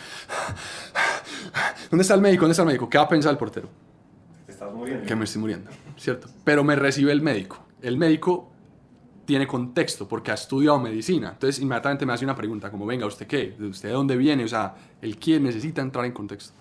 ¿Dónde 1.90 2.02
está 2.02 2.16
el 2.16 2.22
médico? 2.22 2.42
¿Dónde 2.42 2.54
está 2.54 2.64
el 2.64 2.68
médico? 2.68 2.90
¿Qué 2.90 2.98
va 2.98 3.04
a 3.04 3.10
pensar 3.10 3.32
el 3.32 3.38
portero? 3.38 3.70
Te 4.46 4.52
estás 4.52 4.74
muriendo. 4.74 5.06
Que 5.06 5.16
me 5.16 5.26
estoy 5.26 5.42
muriendo, 5.42 5.70
¿cierto? 5.98 6.28
Pero 6.44 6.64
me 6.64 6.76
recibe 6.76 7.12
el 7.12 7.22
médico. 7.22 7.60
El 7.82 7.98
médico 7.98 8.52
tiene 9.26 9.48
contexto 9.48 10.08
porque 10.08 10.32
ha 10.32 10.34
estudiado 10.34 10.80
medicina. 10.80 11.30
Entonces 11.34 11.62
inmediatamente 11.62 12.06
me 12.06 12.14
hace 12.14 12.26
una 12.26 12.36
pregunta 12.36 12.70
como, 12.72 12.86
venga, 12.86 13.06
¿usted 13.06 13.28
qué? 13.28 13.56
¿Usted 13.60 13.90
de 13.90 13.94
dónde 13.94 14.18
viene? 14.18 14.44
O 14.44 14.48
sea, 14.48 14.76
el 15.02 15.18
quién 15.18 15.44
necesita 15.44 15.82
entrar 15.82 16.06
en 16.06 16.12
contexto. 16.12 16.54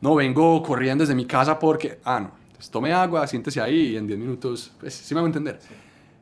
No, 0.00 0.14
vengo 0.16 0.62
corriendo 0.62 1.02
desde 1.02 1.14
mi 1.14 1.26
casa 1.26 1.58
porque, 1.58 2.00
ah, 2.04 2.20
no, 2.20 2.32
entonces 2.46 2.70
tome 2.70 2.92
agua, 2.92 3.26
siéntese 3.26 3.60
ahí 3.60 3.90
y 3.90 3.96
en 3.96 4.06
10 4.06 4.18
minutos, 4.18 4.72
pues 4.80 4.94
sí 4.94 5.14
me 5.14 5.20
va 5.20 5.26
a 5.26 5.28
entender. 5.28 5.60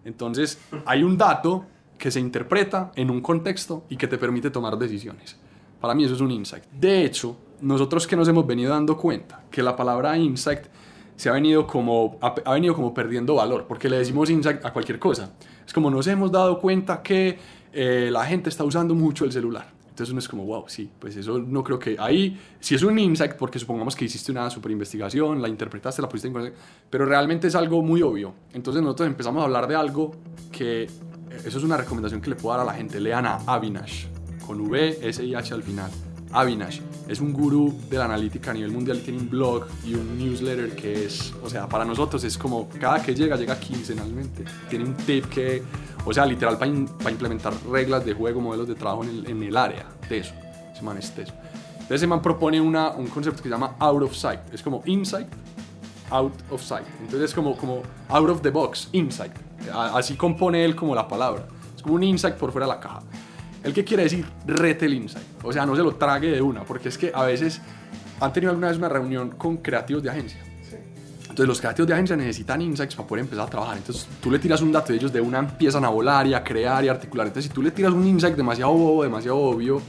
Entonces 0.04 0.58
hay 0.84 1.02
un 1.02 1.16
dato 1.16 1.64
que 1.96 2.10
se 2.10 2.20
interpreta 2.20 2.92
en 2.94 3.10
un 3.10 3.20
contexto 3.20 3.84
y 3.88 3.96
que 3.96 4.06
te 4.06 4.18
permite 4.18 4.50
tomar 4.50 4.76
decisiones. 4.76 5.36
Para 5.80 5.94
mí 5.94 6.04
eso 6.04 6.14
es 6.14 6.20
un 6.20 6.30
insight. 6.30 6.64
De 6.72 7.04
hecho, 7.04 7.36
nosotros 7.60 8.06
que 8.06 8.16
nos 8.16 8.28
hemos 8.28 8.46
venido 8.46 8.70
dando 8.70 8.96
cuenta 8.96 9.44
que 9.50 9.62
la 9.62 9.74
palabra 9.76 10.16
insight 10.16 10.60
se 11.16 11.28
ha 11.28 11.32
venido 11.32 11.66
como, 11.66 12.18
ha, 12.22 12.52
venido 12.52 12.74
como 12.74 12.94
perdiendo 12.94 13.34
valor, 13.34 13.66
porque 13.68 13.88
le 13.88 13.98
decimos 13.98 14.30
insight 14.30 14.64
a 14.64 14.72
cualquier 14.72 14.98
cosa. 14.98 15.30
Es 15.66 15.72
como 15.72 15.90
nos 15.90 16.06
hemos 16.06 16.32
dado 16.32 16.58
cuenta 16.58 17.02
que 17.02 17.38
eh, 17.72 18.08
la 18.10 18.24
gente 18.24 18.48
está 18.48 18.64
usando 18.64 18.94
mucho 18.94 19.24
el 19.24 19.32
celular. 19.32 19.66
Entonces 19.90 20.12
uno 20.12 20.20
es 20.20 20.28
como, 20.28 20.46
wow, 20.46 20.64
sí, 20.66 20.90
pues 20.98 21.14
eso 21.16 21.38
no 21.38 21.62
creo 21.62 21.78
que 21.78 21.94
ahí, 21.98 22.40
si 22.58 22.74
es 22.74 22.82
un 22.82 22.98
insight, 22.98 23.34
porque 23.34 23.58
supongamos 23.58 23.94
que 23.94 24.06
hiciste 24.06 24.32
una 24.32 24.48
super 24.48 24.72
investigación, 24.72 25.42
la 25.42 25.48
interpretaste, 25.48 26.00
la 26.00 26.08
pusiste 26.08 26.28
en 26.28 26.54
pero 26.88 27.04
realmente 27.04 27.48
es 27.48 27.54
algo 27.54 27.82
muy 27.82 28.00
obvio. 28.00 28.32
Entonces 28.54 28.82
nosotros 28.82 29.08
empezamos 29.08 29.42
a 29.42 29.44
hablar 29.44 29.68
de 29.68 29.74
algo 29.74 30.12
que, 30.50 30.84
eso 31.44 31.58
es 31.58 31.64
una 31.64 31.76
recomendación 31.76 32.22
que 32.22 32.30
le 32.30 32.36
puedo 32.36 32.56
dar 32.56 32.66
a 32.66 32.70
la 32.70 32.74
gente, 32.78 32.98
lean 32.98 33.26
a 33.26 33.36
Avinash 33.46 34.19
con 34.50 34.60
V, 34.62 34.98
S 35.08 35.24
y 35.24 35.32
H 35.32 35.54
al 35.54 35.62
final. 35.62 35.88
Avinash 36.32 36.80
es 37.08 37.20
un 37.20 37.32
gurú 37.32 37.72
de 37.88 37.98
la 37.98 38.06
analítica 38.06 38.50
a 38.50 38.54
nivel 38.54 38.72
mundial 38.72 39.00
tiene 39.00 39.20
un 39.20 39.30
blog 39.30 39.66
y 39.84 39.94
un 39.94 40.18
newsletter 40.18 40.74
que 40.74 41.04
es, 41.04 41.32
o 41.40 41.48
sea, 41.48 41.68
para 41.68 41.84
nosotros 41.84 42.24
es 42.24 42.36
como 42.36 42.68
cada 42.68 43.00
que 43.00 43.14
llega, 43.14 43.36
llega 43.36 43.58
quincenalmente. 43.60 44.44
Tiene 44.68 44.86
un 44.86 44.94
tip 44.94 45.26
que, 45.26 45.62
o 46.04 46.12
sea, 46.12 46.26
literal 46.26 46.58
para, 46.58 46.68
implementar 46.68 47.52
reglas 47.70 48.04
de 48.04 48.12
juego, 48.12 48.40
modelos 48.40 48.66
de 48.66 48.74
trabajo 48.74 49.04
en 49.04 49.42
el, 49.42 49.56
área 49.56 49.86
de 50.08 50.18
eso. 50.18 50.34
Ese 50.72 50.82
man 50.82 50.98
es 50.98 51.10
eso. 51.16 51.32
Entonces, 51.74 51.96
ese 52.02 52.06
man 52.08 52.20
propone 52.20 52.60
una, 52.60 52.90
un 52.90 53.06
concepto 53.06 53.42
que 53.42 53.48
se 53.48 53.54
llama 53.54 53.76
out 53.78 54.02
of 54.02 54.16
sight. 54.16 54.40
Es 54.52 54.62
como 54.62 54.82
insight, 54.84 55.28
out 56.10 56.32
of 56.50 56.60
sight. 56.60 56.86
Entonces 57.00 57.30
es 57.30 57.34
como, 57.34 57.56
como 57.56 57.82
out 58.08 58.28
of 58.28 58.42
the 58.42 58.50
box, 58.50 58.88
insight. 58.90 59.32
Así 59.72 60.16
compone 60.16 60.64
él 60.64 60.74
como 60.74 60.92
la 60.92 61.06
palabra. 61.06 61.46
Es 61.76 61.82
como 61.82 61.94
un 61.94 62.02
insight 62.02 62.34
por 62.34 62.50
fuera 62.50 62.66
de 62.66 62.72
la 62.72 62.80
caja. 62.80 63.00
¿El 63.62 63.74
que 63.74 63.84
quiere 63.84 64.04
decir? 64.04 64.24
Rete 64.46 64.86
el 64.86 64.94
insight. 64.94 65.26
O 65.42 65.52
sea, 65.52 65.66
no 65.66 65.76
se 65.76 65.82
lo 65.82 65.94
trague 65.94 66.30
de 66.30 66.40
una, 66.40 66.64
porque 66.64 66.88
es 66.88 66.96
que 66.96 67.12
a 67.14 67.24
veces 67.24 67.60
han 68.20 68.32
tenido 68.32 68.50
alguna 68.50 68.68
vez 68.68 68.78
una 68.78 68.88
reunión 68.88 69.30
con 69.30 69.58
creativos 69.58 70.02
de 70.02 70.10
agencia. 70.10 70.40
Entonces 71.22 71.46
los 71.46 71.60
creativos 71.60 71.86
de 71.86 71.94
agencia 71.94 72.16
necesitan 72.16 72.60
insights 72.60 72.96
para 72.96 73.08
poder 73.08 73.24
empezar 73.24 73.46
a 73.46 73.50
trabajar. 73.50 73.76
Entonces 73.76 74.06
tú 74.20 74.30
le 74.30 74.38
tiras 74.38 74.60
un 74.62 74.72
dato 74.72 74.92
y 74.92 74.96
ellos 74.96 75.12
de 75.12 75.20
una 75.20 75.38
empiezan 75.38 75.84
a 75.84 75.88
volar 75.88 76.26
y 76.26 76.34
a 76.34 76.42
crear 76.42 76.84
y 76.84 76.88
a 76.88 76.92
articular. 76.92 77.26
Entonces 77.28 77.48
si 77.48 77.54
tú 77.54 77.62
le 77.62 77.70
tiras 77.70 77.92
un 77.92 78.06
insight 78.06 78.34
demasiado 78.34 78.72
bobo, 78.72 79.04
demasiado 79.04 79.38
obvio, 79.38 79.80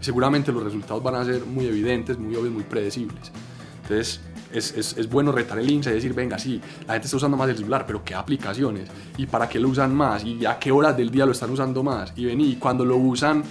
seguramente 0.00 0.52
los 0.52 0.62
resultados 0.62 1.02
van 1.02 1.14
a 1.14 1.24
ser 1.24 1.46
muy 1.46 1.66
evidentes, 1.66 2.18
muy 2.18 2.36
obvios, 2.36 2.52
muy 2.52 2.64
predecibles. 2.64 3.32
Entonces 3.84 4.20
es, 4.52 4.74
es, 4.76 4.96
es 4.96 5.08
bueno 5.08 5.32
retar 5.32 5.58
el 5.58 5.70
insight 5.70 5.94
y 5.94 5.96
decir, 5.96 6.14
venga, 6.14 6.38
sí, 6.38 6.60
la 6.86 6.94
gente 6.94 7.06
está 7.06 7.16
usando 7.16 7.36
más 7.36 7.48
el 7.48 7.56
celular, 7.56 7.84
pero 7.86 8.02
¿qué 8.04 8.14
aplicaciones? 8.14 8.88
¿Y 9.16 9.26
para 9.26 9.48
qué 9.48 9.58
lo 9.58 9.68
usan 9.68 9.94
más? 9.94 10.24
¿Y 10.24 10.46
a 10.46 10.58
qué 10.58 10.72
horas 10.72 10.96
del 10.96 11.10
día 11.10 11.26
lo 11.26 11.32
están 11.32 11.50
usando 11.50 11.82
más? 11.82 12.12
Y 12.16 12.24
vení, 12.24 12.52
y 12.52 12.56
cuando 12.56 12.84
lo 12.84 12.96
usan, 12.96 13.42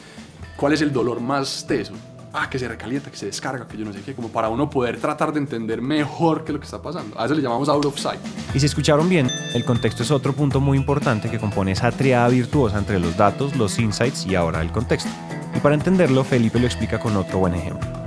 ¿cuál 0.55 0.73
es 0.73 0.81
el 0.81 0.91
dolor 0.91 1.19
más 1.19 1.65
teso? 1.67 1.93
Ah, 2.35 2.49
que 2.49 2.57
se 2.57 2.67
recalienta, 2.67 3.11
que 3.11 3.17
se 3.17 3.27
descarga, 3.27 3.67
que 3.67 3.77
yo 3.77 3.85
no 3.85 3.93
sé 3.93 4.01
qué, 4.01 4.15
como 4.15 4.29
para 4.29 4.49
uno 4.49 4.67
poder 4.67 4.99
tratar 4.99 5.31
de 5.31 5.39
entender 5.39 5.83
mejor 5.83 6.43
qué 6.43 6.51
es 6.51 6.53
lo 6.53 6.59
que 6.59 6.65
está 6.65 6.81
pasando. 6.81 7.19
A 7.19 7.25
eso 7.25 7.35
le 7.35 7.43
llamamos 7.43 7.69
out 7.69 7.85
of 7.85 7.99
sight. 7.99 8.19
Y 8.55 8.59
si 8.59 8.65
escucharon 8.65 9.07
bien, 9.07 9.29
el 9.53 9.63
contexto 9.65 10.01
es 10.01 10.09
otro 10.09 10.33
punto 10.33 10.59
muy 10.59 10.79
importante 10.79 11.29
que 11.29 11.37
compone 11.37 11.73
esa 11.73 11.91
triada 11.91 12.27
virtuosa 12.29 12.79
entre 12.79 12.99
los 12.99 13.15
datos, 13.15 13.55
los 13.55 13.77
insights 13.77 14.25
y 14.25 14.33
ahora 14.33 14.61
el 14.61 14.71
contexto. 14.71 15.11
Y 15.55 15.59
para 15.59 15.75
entenderlo, 15.75 16.23
Felipe 16.23 16.59
lo 16.59 16.65
explica 16.65 16.99
con 16.99 17.15
otro 17.15 17.37
buen 17.37 17.53
ejemplo. 17.53 18.02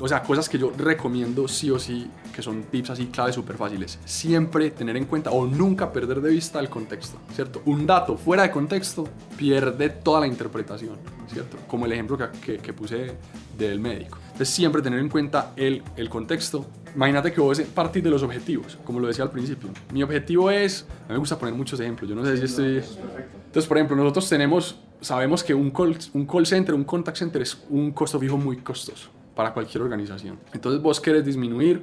O 0.00 0.06
sea, 0.06 0.22
cosas 0.22 0.48
que 0.48 0.58
yo 0.58 0.72
recomiendo 0.76 1.48
sí 1.48 1.70
o 1.70 1.78
sí, 1.78 2.08
que 2.32 2.40
son 2.40 2.62
tips 2.62 2.90
así 2.90 3.06
claves 3.06 3.34
súper 3.34 3.56
fáciles. 3.56 3.98
Siempre 4.04 4.70
tener 4.70 4.96
en 4.96 5.06
cuenta 5.06 5.30
o 5.32 5.44
nunca 5.44 5.92
perder 5.92 6.20
de 6.20 6.30
vista 6.30 6.60
el 6.60 6.68
contexto, 6.68 7.18
¿cierto? 7.34 7.62
Un 7.64 7.84
dato 7.84 8.16
fuera 8.16 8.44
de 8.44 8.50
contexto 8.52 9.08
pierde 9.36 9.88
toda 9.88 10.20
la 10.20 10.28
interpretación, 10.28 10.96
¿cierto? 11.32 11.56
Como 11.66 11.86
el 11.86 11.92
ejemplo 11.92 12.16
que, 12.16 12.26
que, 12.38 12.58
que 12.58 12.72
puse 12.72 13.16
del 13.58 13.80
médico. 13.80 14.18
Entonces, 14.26 14.50
siempre 14.50 14.82
tener 14.82 15.00
en 15.00 15.08
cuenta 15.08 15.52
el, 15.56 15.82
el 15.96 16.08
contexto. 16.08 16.64
Imagínate 16.94 17.32
que 17.32 17.40
vos 17.40 17.60
partís 17.60 18.04
de 18.04 18.10
los 18.10 18.22
objetivos, 18.22 18.78
como 18.84 19.00
lo 19.00 19.08
decía 19.08 19.24
al 19.24 19.32
principio. 19.32 19.68
Mi 19.92 20.04
objetivo 20.04 20.48
es, 20.48 20.86
a 21.06 21.08
mí 21.08 21.14
me 21.14 21.18
gusta 21.18 21.36
poner 21.36 21.54
muchos 21.54 21.80
ejemplos, 21.80 22.08
yo 22.08 22.14
no 22.14 22.24
sé 22.24 22.36
si 22.36 22.44
estoy... 22.44 22.76
Entonces, 22.76 23.66
por 23.66 23.76
ejemplo, 23.76 23.96
nosotros 23.96 24.28
tenemos, 24.28 24.78
sabemos 25.00 25.42
que 25.42 25.54
un 25.54 25.70
call, 25.72 25.98
un 26.14 26.24
call 26.24 26.46
center, 26.46 26.74
un 26.74 26.84
contact 26.84 27.16
center 27.16 27.42
es 27.42 27.64
un 27.68 27.90
costo 27.90 28.20
fijo 28.20 28.36
muy 28.36 28.58
costoso 28.58 29.17
para 29.38 29.54
cualquier 29.54 29.84
organización. 29.84 30.36
Entonces 30.52 30.82
vos 30.82 31.00
querés 31.00 31.24
disminuir 31.24 31.80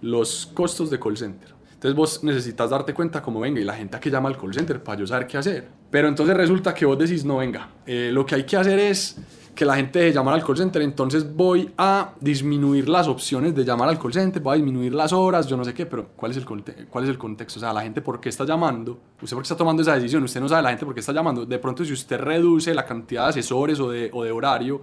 los 0.00 0.46
costos 0.46 0.88
de 0.88 0.98
call 0.98 1.18
center. 1.18 1.50
Entonces 1.74 1.94
vos 1.94 2.24
necesitas 2.24 2.70
darte 2.70 2.94
cuenta 2.94 3.20
como 3.20 3.40
venga 3.40 3.60
y 3.60 3.64
la 3.64 3.74
gente 3.74 4.00
que 4.00 4.10
llama 4.10 4.30
al 4.30 4.38
call 4.38 4.54
center 4.54 4.82
para 4.82 5.00
yo 5.00 5.06
saber 5.06 5.26
qué 5.26 5.36
hacer. 5.36 5.68
Pero 5.90 6.08
entonces 6.08 6.34
resulta 6.34 6.72
que 6.72 6.86
vos 6.86 6.98
decís 6.98 7.22
no 7.22 7.36
venga, 7.36 7.68
eh, 7.84 8.08
lo 8.10 8.24
que 8.24 8.36
hay 8.36 8.44
que 8.44 8.56
hacer 8.56 8.78
es 8.78 9.18
que 9.54 9.66
la 9.66 9.76
gente 9.76 9.98
deje 9.98 10.14
llamar 10.14 10.32
al 10.32 10.42
call 10.42 10.56
center, 10.56 10.80
entonces 10.80 11.30
voy 11.30 11.70
a 11.76 12.14
disminuir 12.22 12.88
las 12.88 13.06
opciones 13.06 13.54
de 13.54 13.66
llamar 13.66 13.90
al 13.90 13.98
call 13.98 14.14
center, 14.14 14.40
voy 14.40 14.54
a 14.54 14.56
disminuir 14.56 14.94
las 14.94 15.12
horas, 15.12 15.46
yo 15.46 15.58
no 15.58 15.64
sé 15.64 15.74
qué, 15.74 15.84
pero 15.84 16.08
¿cuál 16.16 16.30
es 16.32 16.38
el, 16.38 16.46
cuál 16.46 17.04
es 17.04 17.10
el 17.10 17.18
contexto? 17.18 17.58
O 17.58 17.60
sea, 17.60 17.74
la 17.74 17.82
gente 17.82 18.00
por 18.00 18.18
qué 18.18 18.30
está 18.30 18.46
llamando, 18.46 18.98
usted 19.20 19.36
por 19.36 19.42
qué 19.42 19.48
está 19.48 19.58
tomando 19.58 19.82
esa 19.82 19.94
decisión, 19.94 20.24
usted 20.24 20.40
no 20.40 20.48
sabe 20.48 20.62
la 20.62 20.70
gente 20.70 20.86
por 20.86 20.94
qué 20.94 21.00
está 21.00 21.12
llamando. 21.12 21.44
De 21.44 21.58
pronto 21.58 21.84
si 21.84 21.92
usted 21.92 22.18
reduce 22.18 22.72
la 22.72 22.86
cantidad 22.86 23.24
de 23.24 23.28
asesores 23.28 23.78
o 23.78 23.90
de, 23.90 24.08
o 24.10 24.24
de 24.24 24.32
horario, 24.32 24.80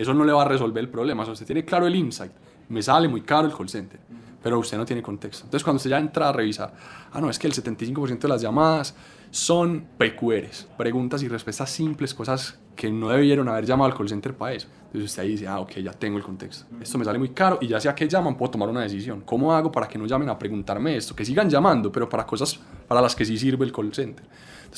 eso 0.00 0.14
no 0.14 0.24
le 0.24 0.32
va 0.32 0.42
a 0.42 0.48
resolver 0.48 0.82
el 0.82 0.88
problema. 0.88 1.22
O 1.22 1.26
sea, 1.26 1.32
usted 1.32 1.46
tiene 1.46 1.64
claro 1.64 1.86
el 1.86 1.94
insight, 1.94 2.32
me 2.68 2.82
sale 2.82 3.06
muy 3.06 3.20
caro 3.20 3.46
el 3.46 3.54
call 3.54 3.68
center, 3.68 4.00
pero 4.42 4.58
usted 4.58 4.78
no 4.78 4.86
tiene 4.86 5.02
contexto. 5.02 5.44
Entonces 5.44 5.62
cuando 5.62 5.76
usted 5.76 5.90
ya 5.90 5.98
entra 5.98 6.30
a 6.30 6.32
revisar, 6.32 6.72
ah, 7.12 7.20
no, 7.20 7.28
es 7.28 7.38
que 7.38 7.46
el 7.46 7.52
75% 7.52 8.18
de 8.18 8.28
las 8.28 8.40
llamadas 8.40 8.94
son 9.30 9.86
PQRs, 9.98 10.68
preguntas 10.78 11.22
y 11.22 11.28
respuestas 11.28 11.70
simples, 11.70 12.14
cosas 12.14 12.58
que 12.74 12.90
no 12.90 13.10
debieron 13.10 13.48
haber 13.48 13.66
llamado 13.66 13.90
al 13.90 13.96
call 13.96 14.08
center 14.08 14.34
para 14.34 14.54
eso. 14.54 14.68
Entonces 14.90 15.10
usted 15.10 15.22
ahí 15.22 15.28
dice, 15.30 15.46
ah, 15.46 15.60
ok, 15.60 15.74
ya 15.76 15.92
tengo 15.92 16.18
el 16.18 16.24
contexto. 16.24 16.66
Esto 16.80 16.98
me 16.98 17.04
sale 17.04 17.16
muy 17.16 17.28
caro 17.28 17.58
y 17.60 17.68
ya 17.68 17.78
sea 17.78 17.94
que 17.94 18.08
llaman, 18.08 18.36
puedo 18.36 18.50
tomar 18.50 18.68
una 18.68 18.80
decisión. 18.80 19.20
¿Cómo 19.20 19.54
hago 19.54 19.70
para 19.70 19.86
que 19.86 19.96
no 19.96 20.04
llamen 20.04 20.28
a 20.28 20.36
preguntarme 20.36 20.96
esto? 20.96 21.14
Que 21.14 21.24
sigan 21.24 21.48
llamando, 21.48 21.92
pero 21.92 22.08
para 22.08 22.26
cosas 22.26 22.58
para 22.88 23.00
las 23.00 23.14
que 23.14 23.24
sí 23.24 23.38
sirve 23.38 23.64
el 23.64 23.72
call 23.72 23.94
center. 23.94 24.26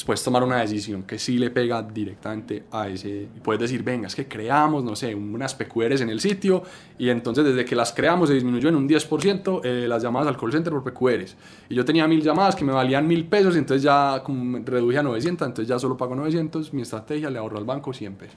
Puedes 0.07 0.25
tomar 0.25 0.43
una 0.43 0.57
decisión 0.57 1.03
que 1.03 1.19
sí 1.19 1.39
le 1.39 1.51
pega 1.51 1.83
directamente 1.83 2.65
a 2.73 2.89
ese. 2.89 3.29
Y 3.35 3.41
puedes 3.41 3.61
decir, 3.61 3.83
venga, 3.83 4.07
es 4.07 4.15
que 4.15 4.27
creamos, 4.27 4.83
no 4.83 4.97
sé, 4.97 5.15
unas 5.15 5.55
PQRs 5.55 6.01
en 6.01 6.09
el 6.09 6.19
sitio 6.19 6.63
y 6.99 7.11
entonces 7.11 7.45
desde 7.45 7.65
que 7.65 7.77
las 7.77 7.93
creamos 7.93 8.29
se 8.29 8.35
disminuyó 8.35 8.71
en 8.71 8.77
un 8.77 8.89
10% 8.89 9.61
eh, 9.65 9.87
las 9.87 10.03
llamadas 10.03 10.29
al 10.29 10.37
call 10.39 10.51
center 10.51 10.73
por 10.73 10.83
PQRs. 10.83 11.37
Y 11.69 11.75
yo 11.75 11.85
tenía 11.85 12.09
mil 12.09 12.23
llamadas 12.23 12.57
que 12.57 12.65
me 12.65 12.73
valían 12.73 13.07
mil 13.07 13.27
pesos, 13.27 13.55
entonces 13.55 13.83
ya 13.83 14.23
como 14.25 14.59
reduje 14.65 14.99
a 14.99 15.03
900, 15.03 15.47
entonces 15.47 15.69
ya 15.69 15.79
solo 15.79 15.97
pago 15.97 16.15
900. 16.17 16.73
Mi 16.73 16.83
estrategia 16.83 17.29
le 17.31 17.39
ahorro 17.39 17.59
al 17.59 17.65
banco 17.65 17.93
100 17.93 18.15
pesos, 18.15 18.37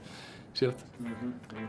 ¿cierto? 0.55 0.83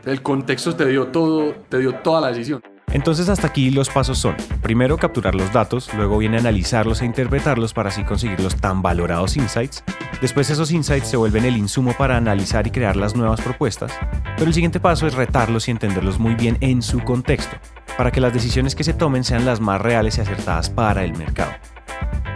El 0.05 0.21
contexto 0.21 0.75
te 0.75 0.85
dio 0.87 1.07
todo, 1.07 1.53
te 1.69 1.79
dio 1.79 1.95
toda 1.95 2.21
la 2.21 2.27
decisión. 2.29 2.61
Entonces 2.93 3.27
hasta 3.27 3.47
aquí 3.47 3.69
los 3.69 3.89
pasos 3.89 4.17
son, 4.17 4.35
primero 4.61 4.97
capturar 4.97 5.35
los 5.35 5.51
datos, 5.51 5.93
luego 5.93 6.17
viene 6.17 6.37
analizarlos 6.37 7.01
e 7.01 7.05
interpretarlos 7.05 7.73
para 7.73 7.89
así 7.89 8.05
conseguir 8.05 8.39
los 8.39 8.55
tan 8.55 8.81
valorados 8.81 9.35
insights, 9.35 9.83
después 10.21 10.49
esos 10.49 10.71
insights 10.71 11.09
se 11.09 11.17
vuelven 11.17 11.43
el 11.43 11.57
insumo 11.57 11.93
para 11.97 12.15
analizar 12.15 12.65
y 12.65 12.71
crear 12.71 12.95
las 12.95 13.13
nuevas 13.13 13.41
propuestas, 13.41 13.91
pero 14.37 14.47
el 14.47 14.53
siguiente 14.53 14.79
paso 14.79 15.05
es 15.05 15.15
retarlos 15.15 15.67
y 15.67 15.71
entenderlos 15.71 16.17
muy 16.17 16.35
bien 16.35 16.57
en 16.61 16.81
su 16.81 17.01
contexto, 17.01 17.57
para 17.97 18.09
que 18.09 18.21
las 18.21 18.33
decisiones 18.33 18.73
que 18.73 18.85
se 18.85 18.93
tomen 18.93 19.25
sean 19.25 19.45
las 19.45 19.59
más 19.59 19.81
reales 19.81 20.17
y 20.17 20.21
acertadas 20.21 20.69
para 20.69 21.03
el 21.03 21.13
mercado. 21.17 21.51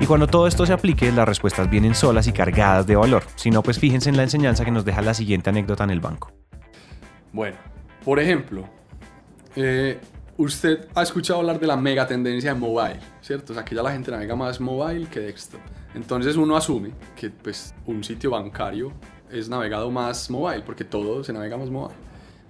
Y 0.02 0.06
cuando 0.06 0.28
todo 0.28 0.48
esto 0.48 0.66
se 0.66 0.74
aplique, 0.74 1.14
las 1.14 1.30
respuestas 1.30 1.70
vienen 1.70 1.96
solas 1.96 2.28
y 2.28 2.34
cargadas 2.34 2.86
de 2.86 2.98
valor, 2.98 3.24
si 3.36 3.52
no 3.52 3.64
pues 3.64 3.80
fíjense 3.80 4.10
en 4.10 4.18
la 4.18 4.24
enseñanza 4.24 4.66
que 4.66 4.72
nos 4.72 4.84
deja 4.84 5.02
la 5.02 5.14
siguiente 5.14 5.50
anécdota 5.50 5.86
en 5.86 5.92
el 5.92 6.02
banco. 6.02 6.41
Bueno, 7.34 7.58
por 8.04 8.20
ejemplo, 8.20 8.68
eh, 9.56 10.00
usted 10.38 10.88
ha 10.96 11.04
escuchado 11.04 11.40
hablar 11.40 11.60
de 11.60 11.68
la 11.68 11.78
mega 11.78 12.06
tendencia 12.08 12.54
de 12.54 12.60
mobile, 12.60 13.00
¿cierto? 13.22 13.54
O 13.54 13.56
sea, 13.56 13.64
que 13.64 13.76
ya 13.76 13.84
la 13.84 13.92
gente 13.92 14.12
navega 14.12 14.36
más 14.36 14.60
mobile 14.60 15.08
que 15.08 15.20
desktop. 15.20 15.62
Entonces 15.94 16.36
uno 16.36 16.56
asume 16.56 16.92
que 17.16 17.30
pues, 17.30 17.74
un 17.86 18.04
sitio 18.04 18.32
bancario 18.32 18.92
es 19.30 19.50
navegado 19.50 19.90
más 19.92 20.30
mobile, 20.30 20.62
porque 20.62 20.84
todo 20.84 21.24
se 21.24 21.34
navega 21.34 21.58
más 21.58 21.70
mobile. 21.70 21.96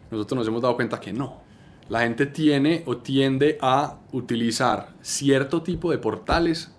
Nosotros 0.09 0.39
nos 0.39 0.47
hemos 0.47 0.61
dado 0.61 0.75
cuenta 0.75 0.99
que 0.99 1.13
no. 1.13 1.41
La 1.89 2.01
gente 2.01 2.25
tiene 2.25 2.83
o 2.85 2.97
tiende 2.97 3.57
a 3.61 3.99
utilizar 4.11 4.93
cierto 5.01 5.61
tipo 5.61 5.91
de 5.91 5.97
portales 5.97 6.71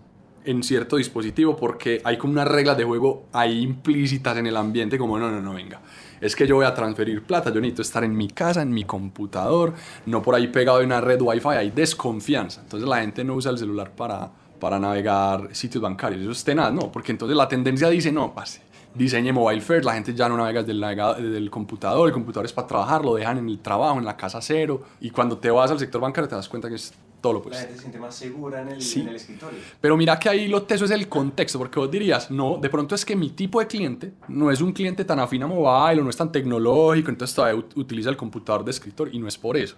en 0.45 0.63
cierto 0.63 0.97
dispositivo 0.97 1.57
porque 1.57 2.01
hay 2.05 2.19
como 2.19 2.33
unas 2.33 2.49
reglas 2.49 2.77
de 2.77 2.85
juego 2.85 3.27
ahí 3.33 3.63
implícitas 3.63 4.37
en 4.39 4.47
el 4.47 4.57
ambiente 4.57 4.99
como 4.99 5.19
no, 5.19 5.31
no, 5.31 5.41
no, 5.41 5.55
venga. 5.55 5.81
Es 6.23 6.37
que 6.37 6.47
yo 6.47 6.55
voy 6.55 6.65
a 6.65 6.73
transferir 6.73 7.23
plata, 7.25 7.51
yo 7.53 7.61
necesito 7.61 7.83
estar 7.83 8.05
en 8.05 8.17
mi 8.17 8.29
casa, 8.29 8.63
en 8.63 8.73
mi 8.73 8.85
computador, 8.85 9.75
no 10.07 10.23
por 10.23 10.35
ahí 10.37 10.47
pegado 10.47 10.81
en 10.81 10.87
una 10.87 11.01
red 11.01 11.21
wifi, 11.21 11.49
hay 11.49 11.71
desconfianza. 11.71 12.61
Entonces 12.63 12.89
la 12.89 13.01
gente 13.01 13.25
no 13.25 13.35
usa 13.35 13.51
el 13.51 13.59
celular 13.59 13.91
para, 13.91 14.31
para 14.61 14.79
navegar 14.79 15.49
sitios 15.53 15.83
bancarios. 15.83 16.23
Eso 16.23 16.31
es 16.31 16.45
tenaz, 16.45 16.73
no, 16.73 16.93
porque 16.93 17.11
entonces 17.11 17.37
la 17.37 17.49
tendencia 17.49 17.89
dice, 17.91 18.13
no, 18.13 18.33
pase, 18.33 18.63
diseñe 18.95 19.33
mobile 19.33 19.61
first, 19.61 19.85
la 19.85 19.95
gente 19.95 20.15
ya 20.15 20.29
no 20.29 20.37
navega 20.37 20.61
desde 20.61 20.73
el, 20.73 20.81
navega- 20.81 21.17
desde 21.17 21.39
el 21.39 21.51
computador, 21.51 22.07
el 22.07 22.15
computador 22.15 22.47
es 22.47 22.53
para 22.53 22.69
trabajar, 22.69 23.05
lo 23.05 23.17
dejan 23.17 23.39
en 23.39 23.49
el 23.49 23.59
trabajo, 23.59 23.99
en 23.99 24.05
la 24.05 24.17
casa 24.17 24.41
cero, 24.41 24.81
y 25.01 25.11
cuando 25.11 25.39
te 25.39 25.51
vas 25.51 25.73
al 25.73 25.79
sector 25.81 26.01
bancario 26.01 26.29
te 26.29 26.37
das 26.37 26.49
cuenta 26.49 26.69
que 26.69 26.77
es 26.77 26.95
todo 27.23 27.33
lo 27.33 27.39
La 27.39 27.41
opuesto. 27.41 27.61
gente 27.61 27.75
se 27.77 27.81
siente 27.81 27.99
más 27.99 28.15
segura 28.15 28.61
en 28.61 28.69
el, 28.69 28.83
Sí. 28.83 29.01
en 29.01 29.09
el 29.09 29.17
escritorio. 29.17 29.59
Pero 29.81 29.97
mira 29.97 30.19
que 30.19 30.29
ahí 30.29 30.49
lo 30.49 30.65
teso 30.65 30.85
es 30.85 30.91
el 30.91 31.09
contexto, 31.09 31.59
porque 31.59 31.79
vos 31.79 31.91
dirías, 31.91 32.31
no, 32.31 32.59
de 32.61 32.69
pronto 32.69 32.95
es 32.95 33.05
que 33.07 33.17
mi 33.17 33.31
tipo 33.31 33.61
de 33.61 33.67
cliente 33.67 34.13
no 34.29 34.51
es 34.51 34.61
un 34.61 34.73
cliente 34.73 35.05
tan 35.07 35.19
afín 35.21 35.43
a 35.45 35.47
mobile 35.47 36.01
o 36.01 36.05
no 36.05 36.11
es 36.11 36.17
tan 36.19 36.31
tecnológico, 36.31 37.11
entonces 37.11 37.35
todavía 37.35 37.63
ut- 37.63 37.77
utiliza 37.77 38.11
el 38.11 38.17
computador 38.19 38.65
de 38.65 38.73
escritorio 38.73 39.15
y 39.15 39.19
no 39.19 39.29
es 39.29 39.39
por 39.39 39.57
eso. 39.57 39.77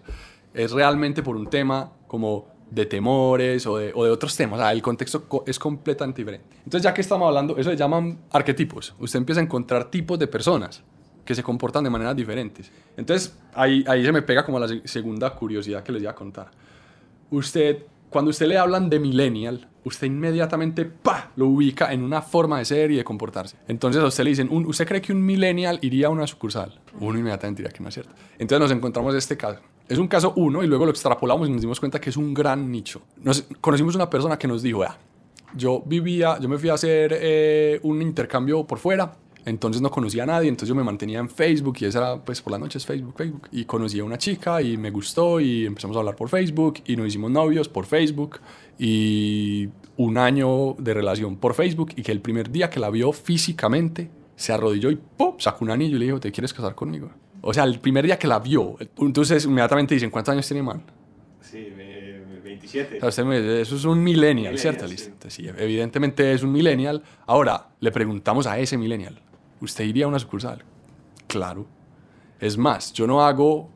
Es 0.52 0.72
realmente 0.72 1.22
por 1.22 1.37
un 1.37 1.48
tema 1.48 1.92
como 2.09 2.48
de 2.70 2.87
temores 2.87 3.66
o 3.66 3.76
de, 3.76 3.92
o 3.94 4.04
de 4.04 4.11
otros 4.11 4.35
temas. 4.37 4.59
O 4.59 4.62
sea, 4.62 4.72
el 4.72 4.80
contexto 4.83 5.28
co- 5.28 5.44
es 5.46 5.59
completamente 5.59 6.22
diferente. 6.22 6.46
Entonces, 6.64 6.83
ya 6.83 6.92
que 6.94 7.02
estamos 7.02 7.28
hablando, 7.28 7.57
eso 7.57 7.70
se 7.70 7.76
llaman 7.76 8.18
arquetipos. 8.33 8.94
Usted 8.98 9.18
empieza 9.18 9.40
a 9.40 9.44
encontrar 9.44 9.90
tipos 9.90 10.18
de 10.18 10.26
personas 10.26 10.83
que 11.24 11.35
se 11.35 11.42
comportan 11.42 11.85
de 11.85 11.90
maneras 11.90 12.16
diferentes. 12.16 12.70
Entonces, 12.96 13.37
ahí, 13.54 13.85
ahí 13.87 14.04
se 14.04 14.12
me 14.12 14.22
pega 14.22 14.44
como 14.44 14.59
la 14.59 14.66
se- 14.68 14.87
segunda 14.87 15.30
curiosidad 15.35 15.83
que 15.83 15.92
les 15.92 16.02
iba 16.02 16.11
a 16.11 16.14
contar 16.14 16.50
usted, 17.37 17.85
cuando 18.11 18.31
usted 18.31 18.47
le 18.47 18.59
hablan 18.59 18.88
de 18.90 18.99
millennial, 18.99 19.68
usted 19.85 20.07
inmediatamente 20.07 20.85
¡pa! 20.85 21.31
lo 21.37 21.47
ubica 21.47 21.92
en 21.92 22.03
una 22.03 22.23
forma 22.23 22.59
de 22.59 22.64
ser 22.64 22.90
y 22.90 22.97
de 22.97 23.05
comportarse. 23.05 23.57
Entonces 23.68 24.03
a 24.03 24.07
usted 24.07 24.25
le 24.25 24.31
dicen, 24.31 24.49
¿usted 24.51 24.87
cree 24.87 25.03
que 25.03 25.12
un 25.12 25.25
millennial 25.25 25.79
iría 25.83 26.09
a 26.09 26.11
una 26.11 26.27
sucursal? 26.27 26.81
Uno 27.01 27.18
inmediatamente 27.18 27.62
diría 27.62 27.75
que 27.75 27.83
no 27.83 27.88
es 27.88 27.94
cierto. 27.94 28.12
Entonces 28.38 28.61
nos 28.61 28.70
encontramos 28.70 29.14
este 29.14 29.37
caso. 29.37 29.61
Es 29.88 29.99
un 29.99 30.09
caso 30.09 30.33
uno 30.37 30.62
y 30.62 30.66
luego 30.66 30.87
lo 30.87 30.90
extrapolamos 30.90 31.49
y 31.49 31.53
nos 31.53 31.61
dimos 31.61 31.79
cuenta 31.79 32.01
que 32.01 32.11
es 32.11 32.16
un 32.16 32.33
gran 32.33 32.70
nicho. 32.70 33.03
Nos, 33.23 33.42
conocimos 33.61 33.94
una 33.94 34.09
persona 34.09 34.38
que 34.38 34.49
nos 34.49 34.62
dijo, 34.62 34.83
yo 35.55 35.83
vivía, 35.85 36.38
yo 36.40 36.49
me 36.49 36.59
fui 36.59 36.70
a 36.70 36.75
hacer 36.75 37.16
eh, 37.20 37.81
un 37.83 38.01
intercambio 38.01 38.66
por 38.66 38.79
fuera 38.79 39.12
Entonces 39.46 39.83
no 39.83 39.90
conocía 39.90 40.22
a 40.22 40.26
nadie, 40.26 40.48
entonces 40.48 40.68
yo 40.68 40.74
me 40.74 40.83
mantenía 40.83 41.18
en 41.18 41.28
Facebook 41.28 41.76
y 41.80 41.85
esa 41.85 41.98
era, 41.98 42.24
pues 42.24 42.40
por 42.40 42.52
las 42.52 42.61
noches 42.61 42.87
Facebook, 42.87 43.14
Facebook. 43.16 43.48
Y 43.52 43.64
conocí 43.64 44.00
a 44.00 44.04
una 44.04 44.16
chica 44.16 44.62
y 44.62 44.76
me 44.76 44.90
gustó 44.90 45.38
y 45.40 45.66
empezamos 45.66 45.96
a 45.96 46.00
hablar 46.00 46.16
por 46.16 46.28
Facebook 46.28 46.80
y 46.87 46.96
nos 46.96 47.09
hicimos 47.09 47.30
novios 47.30 47.68
por 47.68 47.85
Facebook 47.85 48.40
y 48.78 49.68
un 49.96 50.18
año 50.18 50.74
de 50.78 50.94
relación 50.94 51.37
por 51.37 51.54
Facebook 51.54 51.92
y 51.96 52.02
que 52.02 52.12
el 52.12 52.20
primer 52.20 52.50
día 52.50 52.70
que 52.70 52.80
la 52.80 52.90
vio 52.90 53.12
físicamente 53.12 54.11
se 54.37 54.52
arrodilló 54.52 54.90
y 54.90 54.96
¡pum! 54.96 55.35
sacó 55.38 55.64
un 55.64 55.70
anillo 55.70 55.96
y 55.96 55.98
le 56.00 56.04
dijo, 56.07 56.20
¿te 56.20 56.33
quieres 56.33 56.52
casar 56.52 56.74
conmigo? 56.74 57.11
O 57.42 57.52
sea, 57.52 57.64
el 57.64 57.78
primer 57.78 58.07
día 58.07 58.18
que 58.18 58.26
la 58.26 58.38
vio, 58.38 58.76
entonces 58.98 59.44
inmediatamente 59.44 59.94
dicen, 59.94 60.11
¿cuántos 60.11 60.33
años 60.33 60.46
tiene 60.46 60.62
man? 60.62 60.83
Sí, 61.42 61.68
27. 62.42 62.98
O 63.02 63.11
sea, 63.11 63.24
eso 63.35 63.76
es 63.76 63.85
un 63.85 64.02
millennial, 64.02 64.59
¿cierto? 64.59 64.88
sí. 64.88 65.11
Sí, 65.28 65.46
evidentemente 65.59 66.33
es 66.33 66.42
un 66.42 66.52
millennial. 66.52 67.02
Ahora, 67.26 67.68
le 67.80 67.90
preguntamos 67.90 68.46
a 68.46 68.59
ese 68.59 68.76
millennial, 68.76 69.20
¿usted 69.61 69.85
iría 69.85 70.05
a 70.05 70.09
una 70.09 70.19
sucursal? 70.19 70.64
Claro. 71.27 71.67
Es 72.40 72.59
más, 72.59 72.93
yo 72.93 73.07
no 73.07 73.25
hago, 73.25 73.71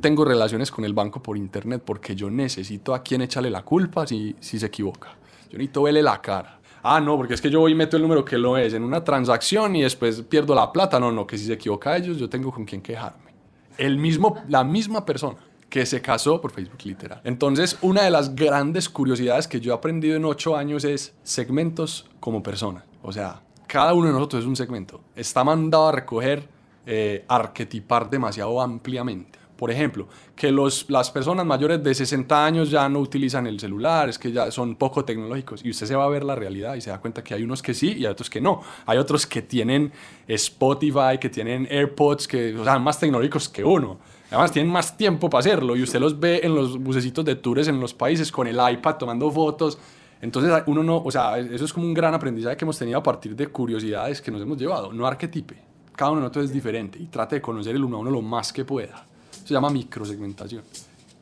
tengo 0.00 0.24
relaciones 0.24 0.70
con 0.70 0.84
el 0.84 0.92
banco 0.92 1.22
por 1.22 1.36
internet 1.36 1.82
porque 1.84 2.14
yo 2.16 2.30
necesito 2.30 2.94
a 2.94 3.02
quien 3.02 3.22
echarle 3.22 3.50
la 3.50 3.62
culpa 3.62 4.06
si, 4.06 4.34
si 4.40 4.58
se 4.58 4.66
equivoca. 4.66 5.16
Yo 5.50 5.58
necesito 5.58 5.82
verle 5.82 6.02
la 6.02 6.20
cara. 6.20 6.58
Ah, 6.82 7.00
no, 7.00 7.16
porque 7.16 7.34
es 7.34 7.40
que 7.40 7.50
yo 7.50 7.60
voy 7.60 7.72
y 7.72 7.74
meto 7.74 7.96
el 7.96 8.02
número 8.02 8.24
que 8.24 8.38
lo 8.38 8.56
es 8.56 8.72
en 8.72 8.82
una 8.82 9.02
transacción 9.02 9.76
y 9.76 9.82
después 9.82 10.22
pierdo 10.22 10.54
la 10.54 10.72
plata. 10.72 11.00
No, 11.00 11.12
no, 11.12 11.26
que 11.26 11.36
si 11.36 11.46
se 11.46 11.54
equivoca 11.54 11.96
ellos, 11.96 12.18
yo 12.18 12.28
tengo 12.28 12.52
con 12.52 12.64
quien 12.64 12.80
quejarme. 12.80 13.32
El 13.76 13.98
mismo, 13.98 14.36
la 14.48 14.64
misma 14.64 15.04
persona 15.04 15.38
que 15.68 15.84
se 15.84 16.00
casó 16.00 16.40
por 16.40 16.50
Facebook 16.50 16.78
literal. 16.84 17.20
Entonces, 17.24 17.78
una 17.82 18.02
de 18.02 18.10
las 18.10 18.34
grandes 18.34 18.88
curiosidades 18.88 19.46
que 19.46 19.60
yo 19.60 19.72
he 19.72 19.76
aprendido 19.76 20.16
en 20.16 20.24
ocho 20.24 20.56
años 20.56 20.84
es 20.84 21.14
segmentos 21.22 22.08
como 22.20 22.42
personas. 22.42 22.84
O 23.02 23.12
sea, 23.12 23.42
cada 23.68 23.94
uno 23.94 24.08
de 24.08 24.14
nosotros 24.14 24.42
es 24.42 24.48
un 24.48 24.56
segmento. 24.56 25.02
Está 25.14 25.44
mandado 25.44 25.88
a 25.88 25.92
recoger, 25.92 26.48
eh, 26.86 27.24
arquetipar 27.28 28.10
demasiado 28.10 28.60
ampliamente. 28.60 29.38
Por 29.56 29.72
ejemplo, 29.72 30.06
que 30.36 30.52
los, 30.52 30.88
las 30.88 31.10
personas 31.10 31.44
mayores 31.44 31.82
de 31.82 31.92
60 31.92 32.46
años 32.46 32.70
ya 32.70 32.88
no 32.88 33.00
utilizan 33.00 33.46
el 33.46 33.58
celular, 33.58 34.08
es 34.08 34.16
que 34.16 34.30
ya 34.30 34.52
son 34.52 34.76
poco 34.76 35.04
tecnológicos. 35.04 35.64
Y 35.64 35.70
usted 35.70 35.86
se 35.86 35.96
va 35.96 36.04
a 36.04 36.08
ver 36.08 36.22
la 36.22 36.36
realidad 36.36 36.76
y 36.76 36.80
se 36.80 36.90
da 36.90 37.00
cuenta 37.00 37.24
que 37.24 37.34
hay 37.34 37.42
unos 37.42 37.60
que 37.60 37.74
sí 37.74 37.94
y 37.98 38.06
hay 38.06 38.12
otros 38.12 38.30
que 38.30 38.40
no. 38.40 38.62
Hay 38.86 38.98
otros 38.98 39.26
que 39.26 39.42
tienen 39.42 39.92
Spotify, 40.28 41.18
que 41.20 41.28
tienen 41.28 41.66
AirPods, 41.70 42.28
que 42.28 42.56
o 42.56 42.78
más 42.78 43.00
tecnológicos 43.00 43.48
que 43.48 43.64
uno. 43.64 43.98
Además, 44.30 44.52
tienen 44.52 44.72
más 44.72 44.96
tiempo 44.96 45.28
para 45.28 45.40
hacerlo 45.40 45.74
y 45.76 45.82
usted 45.82 45.98
los 45.98 46.18
ve 46.18 46.40
en 46.44 46.54
los 46.54 46.78
bucecitos 46.78 47.24
de 47.24 47.34
tours 47.34 47.66
en 47.66 47.80
los 47.80 47.94
países 47.94 48.30
con 48.30 48.46
el 48.46 48.58
iPad 48.72 48.94
tomando 48.94 49.30
fotos. 49.30 49.78
Entonces, 50.20 50.52
uno 50.66 50.82
no, 50.82 50.96
o 50.96 51.10
sea, 51.10 51.38
eso 51.38 51.64
es 51.64 51.72
como 51.72 51.86
un 51.86 51.94
gran 51.94 52.14
aprendizaje 52.14 52.56
que 52.56 52.64
hemos 52.64 52.78
tenido 52.78 52.98
a 52.98 53.02
partir 53.02 53.36
de 53.36 53.46
curiosidades 53.48 54.20
que 54.20 54.30
nos 54.30 54.42
hemos 54.42 54.58
llevado, 54.58 54.92
no 54.92 55.06
arquetipe. 55.06 55.56
Cada 55.94 56.12
uno 56.12 56.20
de 56.20 56.24
nosotros 56.24 56.46
es 56.46 56.52
diferente 56.52 56.98
y 56.98 57.06
trate 57.06 57.36
de 57.36 57.42
conocer 57.42 57.74
el 57.74 57.84
uno 57.84 57.98
a 57.98 58.00
uno 58.00 58.10
lo 58.10 58.22
más 58.22 58.52
que 58.52 58.64
pueda. 58.64 59.04
Se 59.44 59.54
llama 59.54 59.70
microsegmentación 59.70 60.62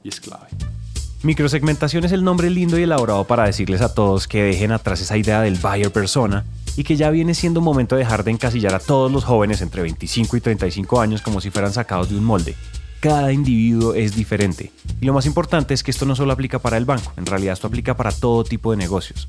y 0.02 0.08
es 0.08 0.20
clave. 0.20 0.48
Microsegmentación 1.22 2.04
es 2.04 2.12
el 2.12 2.22
nombre 2.22 2.50
lindo 2.50 2.78
y 2.78 2.82
elaborado 2.82 3.24
para 3.24 3.44
decirles 3.44 3.80
a 3.80 3.94
todos 3.94 4.28
que 4.28 4.42
dejen 4.42 4.72
atrás 4.72 5.00
esa 5.00 5.16
idea 5.16 5.40
del 5.40 5.56
buyer 5.56 5.90
persona 5.90 6.44
y 6.76 6.84
que 6.84 6.96
ya 6.96 7.10
viene 7.10 7.34
siendo 7.34 7.60
momento 7.60 7.96
de 7.96 8.02
dejar 8.02 8.22
de 8.22 8.30
encasillar 8.30 8.74
a 8.74 8.78
todos 8.78 9.10
los 9.10 9.24
jóvenes 9.24 9.62
entre 9.62 9.82
25 9.82 10.36
y 10.36 10.40
35 10.40 11.00
años 11.00 11.22
como 11.22 11.40
si 11.40 11.50
fueran 11.50 11.72
sacados 11.72 12.10
de 12.10 12.16
un 12.16 12.24
molde. 12.24 12.54
Cada 13.06 13.32
individuo 13.32 13.94
es 13.94 14.16
diferente. 14.16 14.72
Y 15.00 15.06
lo 15.06 15.14
más 15.14 15.26
importante 15.26 15.74
es 15.74 15.84
que 15.84 15.92
esto 15.92 16.06
no 16.06 16.16
solo 16.16 16.32
aplica 16.32 16.58
para 16.58 16.76
el 16.76 16.84
banco, 16.84 17.12
en 17.16 17.24
realidad 17.24 17.52
esto 17.52 17.68
aplica 17.68 17.96
para 17.96 18.10
todo 18.10 18.42
tipo 18.42 18.72
de 18.72 18.78
negocios. 18.78 19.28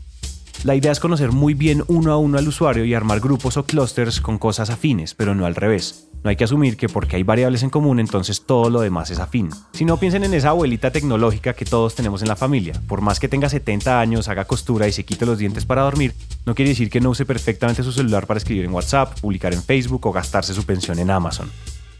La 0.64 0.74
idea 0.74 0.92
es 0.92 1.00
conocer 1.00 1.32
muy 1.32 1.54
bien 1.54 1.84
uno 1.88 2.12
a 2.12 2.18
uno 2.18 2.40
al 2.40 2.48
usuario 2.48 2.86
y 2.86 2.96
armar 2.96 3.20
grupos 3.20 3.56
o 3.56 3.66
clusters 3.68 4.20
con 4.20 4.40
cosas 4.40 4.72
afines, 4.72 5.14
pero 5.14 5.36
no 5.36 5.46
al 5.46 5.54
revés. 5.54 6.08
No 6.24 6.32
hay 6.32 6.36
que 6.36 6.46
asumir 6.46 6.76
que 6.76 6.90
porque 6.90 7.18
hay 7.18 7.22
variables 7.22 7.62
en 7.62 7.70
común, 7.70 8.00
entonces 8.00 8.48
todo 8.48 8.72
lo 8.72 8.82
demás 8.82 9.12
es 9.12 9.20
afín. 9.20 9.52
Si 9.74 9.86
no, 9.86 9.98
piensen 9.98 10.24
en 10.24 10.34
esa 10.34 10.50
abuelita 10.50 10.90
tecnológica 10.90 11.54
que 11.54 11.66
todos 11.66 11.94
tenemos 11.94 12.24
en 12.24 12.30
la 12.30 12.36
familia. 12.36 12.82
Por 12.88 13.02
más 13.02 13.20
que 13.20 13.30
tenga 13.30 13.48
70 13.48 14.00
años, 14.00 14.28
haga 14.28 14.46
costura 14.46 14.88
y 14.88 14.92
se 14.92 15.06
quite 15.06 15.28
los 15.28 15.38
dientes 15.38 15.66
para 15.66 15.84
dormir, 15.84 16.16
no 16.48 16.56
quiere 16.56 16.70
decir 16.70 16.90
que 16.90 17.00
no 17.00 17.12
use 17.12 17.28
perfectamente 17.28 17.84
su 17.84 17.92
celular 17.92 18.26
para 18.26 18.40
escribir 18.40 18.66
en 18.66 18.74
WhatsApp, 18.74 19.20
publicar 19.20 19.54
en 19.54 19.62
Facebook 19.62 20.08
o 20.08 20.12
gastarse 20.12 20.56
su 20.56 20.64
pensión 20.64 20.98
en 20.98 21.12
Amazon. 21.12 21.52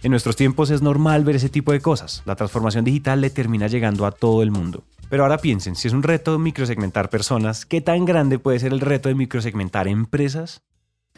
En 0.04 0.12
nuestros 0.12 0.36
tiempos 0.36 0.70
es 0.70 0.84
normal 0.84 1.24
ver 1.24 1.38
ese 1.38 1.50
tipo 1.50 1.72
de 1.72 1.82
cosas. 1.82 2.22
La 2.26 2.36
transformación 2.36 2.86
digital 2.86 3.20
le 3.20 3.32
termina 3.32 3.68
llegando 3.68 4.06
a 4.06 4.12
todo 4.12 4.44
el 4.44 4.52
mundo. 4.52 4.84
Pero 5.10 5.24
ahora 5.24 5.40
piensen, 5.40 5.76
si 5.76 5.88
es 5.88 5.94
un 5.94 6.04
reto 6.04 6.38
microsegmentar 6.38 7.10
personas, 7.10 7.66
¿qué 7.66 7.82
tan 7.82 8.06
grande 8.06 8.38
puede 8.38 8.60
ser 8.60 8.74
el 8.74 8.80
reto 8.80 9.10
de 9.10 9.16
microsegmentar 9.16 9.88
empresas? 9.88 10.62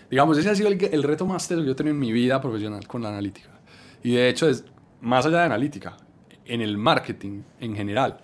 Digamos, 0.09 0.37
ese 0.37 0.49
ha 0.49 0.55
sido 0.55 0.69
el, 0.69 0.81
el 0.81 1.03
reto 1.03 1.25
más 1.25 1.47
teso 1.47 1.59
que 1.59 1.65
yo 1.65 1.73
he 1.73 1.75
tenido 1.75 1.93
en 1.93 1.99
mi 1.99 2.13
vida 2.13 2.39
profesional 2.39 2.87
con 2.87 3.01
la 3.01 3.09
analítica. 3.09 3.49
Y 4.01 4.13
de 4.13 4.29
hecho, 4.29 4.47
es 4.47 4.63
más 5.01 5.25
allá 5.25 5.39
de 5.39 5.45
analítica, 5.45 5.97
en 6.45 6.61
el 6.61 6.77
marketing 6.77 7.41
en 7.59 7.75
general, 7.75 8.19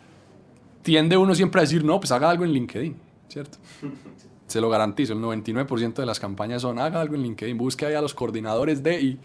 tiende 0.84 1.18
uno 1.18 1.36
siempre 1.36 1.60
a 1.60 1.64
decir, 1.64 1.84
no, 1.84 2.00
pues 2.00 2.12
haga 2.12 2.30
algo 2.30 2.46
en 2.46 2.54
LinkedIn, 2.54 2.96
¿cierto? 3.28 3.58
Se 4.48 4.62
lo 4.62 4.70
garantizo, 4.70 5.14
el 5.14 5.20
99% 5.20 5.96
de 5.96 6.06
las 6.06 6.20
campañas 6.20 6.62
son, 6.62 6.78
haga 6.80 7.02
algo 7.02 7.16
en 7.16 7.24
LinkedIn, 7.24 7.58
busque 7.58 7.88
ahí 7.88 7.96
a 7.96 8.02
los 8.02 8.14
coordinadores 8.14 8.84
de 8.84 9.02
y 9.02 9.20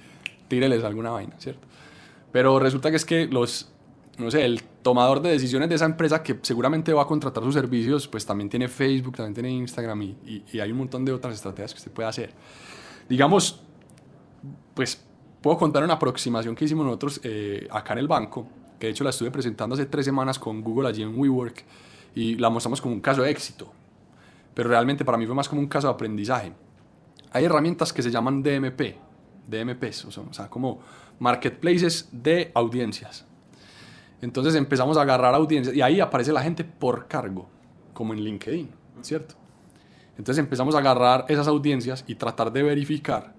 tíreles 0.50 0.84
alguna 0.84 1.10
vaina, 1.10 1.36
¿cierto? 1.38 1.66
Pero 2.32 2.58
resulta 2.58 2.90
que 2.90 2.96
es 2.96 3.06
que 3.06 3.26
los, 3.26 3.72
no 4.18 4.30
sé, 4.30 4.44
el 4.44 4.62
tomador 4.82 5.22
de 5.22 5.30
decisiones 5.30 5.68
de 5.68 5.76
esa 5.76 5.86
empresa 5.86 6.22
que 6.22 6.38
seguramente 6.42 6.92
va 6.92 7.02
a 7.02 7.06
contratar 7.06 7.42
sus 7.42 7.54
servicios, 7.54 8.06
pues 8.08 8.26
también 8.26 8.50
tiene 8.50 8.68
Facebook, 8.68 9.16
también 9.16 9.34
tiene 9.34 9.50
Instagram 9.50 10.02
y, 10.02 10.16
y, 10.26 10.44
y 10.52 10.60
hay 10.60 10.72
un 10.72 10.78
montón 10.78 11.04
de 11.04 11.12
otras 11.12 11.34
estrategias 11.34 11.72
que 11.72 11.78
usted 11.78 11.92
puede 11.92 12.08
hacer. 12.08 12.34
Digamos, 13.08 13.62
pues 14.74 15.02
puedo 15.40 15.56
contar 15.56 15.82
una 15.82 15.94
aproximación 15.94 16.54
que 16.54 16.64
hicimos 16.64 16.84
nosotros 16.84 17.20
eh, 17.24 17.66
acá 17.70 17.94
en 17.94 18.00
el 18.00 18.08
banco, 18.08 18.46
que 18.78 18.88
de 18.88 18.92
hecho 18.92 19.04
la 19.04 19.10
estuve 19.10 19.30
presentando 19.30 19.74
hace 19.74 19.86
tres 19.86 20.04
semanas 20.04 20.38
con 20.38 20.62
Google 20.62 20.88
allí 20.88 21.02
en 21.02 21.18
WeWork 21.18 21.64
y 22.14 22.34
la 22.36 22.50
mostramos 22.50 22.80
como 22.80 22.94
un 22.94 23.00
caso 23.00 23.22
de 23.22 23.30
éxito. 23.30 23.72
Pero 24.54 24.68
realmente 24.68 25.04
para 25.04 25.16
mí 25.16 25.26
fue 25.26 25.34
más 25.34 25.48
como 25.48 25.60
un 25.60 25.68
caso 25.68 25.86
de 25.86 25.94
aprendizaje. 25.94 26.52
Hay 27.32 27.44
herramientas 27.44 27.92
que 27.92 28.02
se 28.02 28.10
llaman 28.10 28.42
DMP, 28.42 28.96
DMPs, 29.50 30.04
o 30.06 30.10
sea, 30.10 30.22
o 30.22 30.32
sea 30.32 30.48
como 30.48 30.80
marketplaces 31.18 32.08
de 32.12 32.50
audiencias. 32.54 33.26
Entonces 34.22 34.54
empezamos 34.54 34.96
a 34.96 35.02
agarrar 35.02 35.34
audiencias 35.34 35.74
y 35.74 35.82
ahí 35.82 36.00
aparece 36.00 36.32
la 36.32 36.42
gente 36.42 36.64
por 36.64 37.08
cargo, 37.08 37.48
como 37.92 38.12
en 38.12 38.20
LinkedIn, 38.20 38.70
¿cierto? 39.02 39.34
Entonces 40.18 40.42
empezamos 40.42 40.74
a 40.74 40.78
agarrar 40.78 41.24
esas 41.28 41.48
audiencias 41.48 42.04
y 42.06 42.14
tratar 42.14 42.52
de 42.52 42.62
verificar 42.62 43.32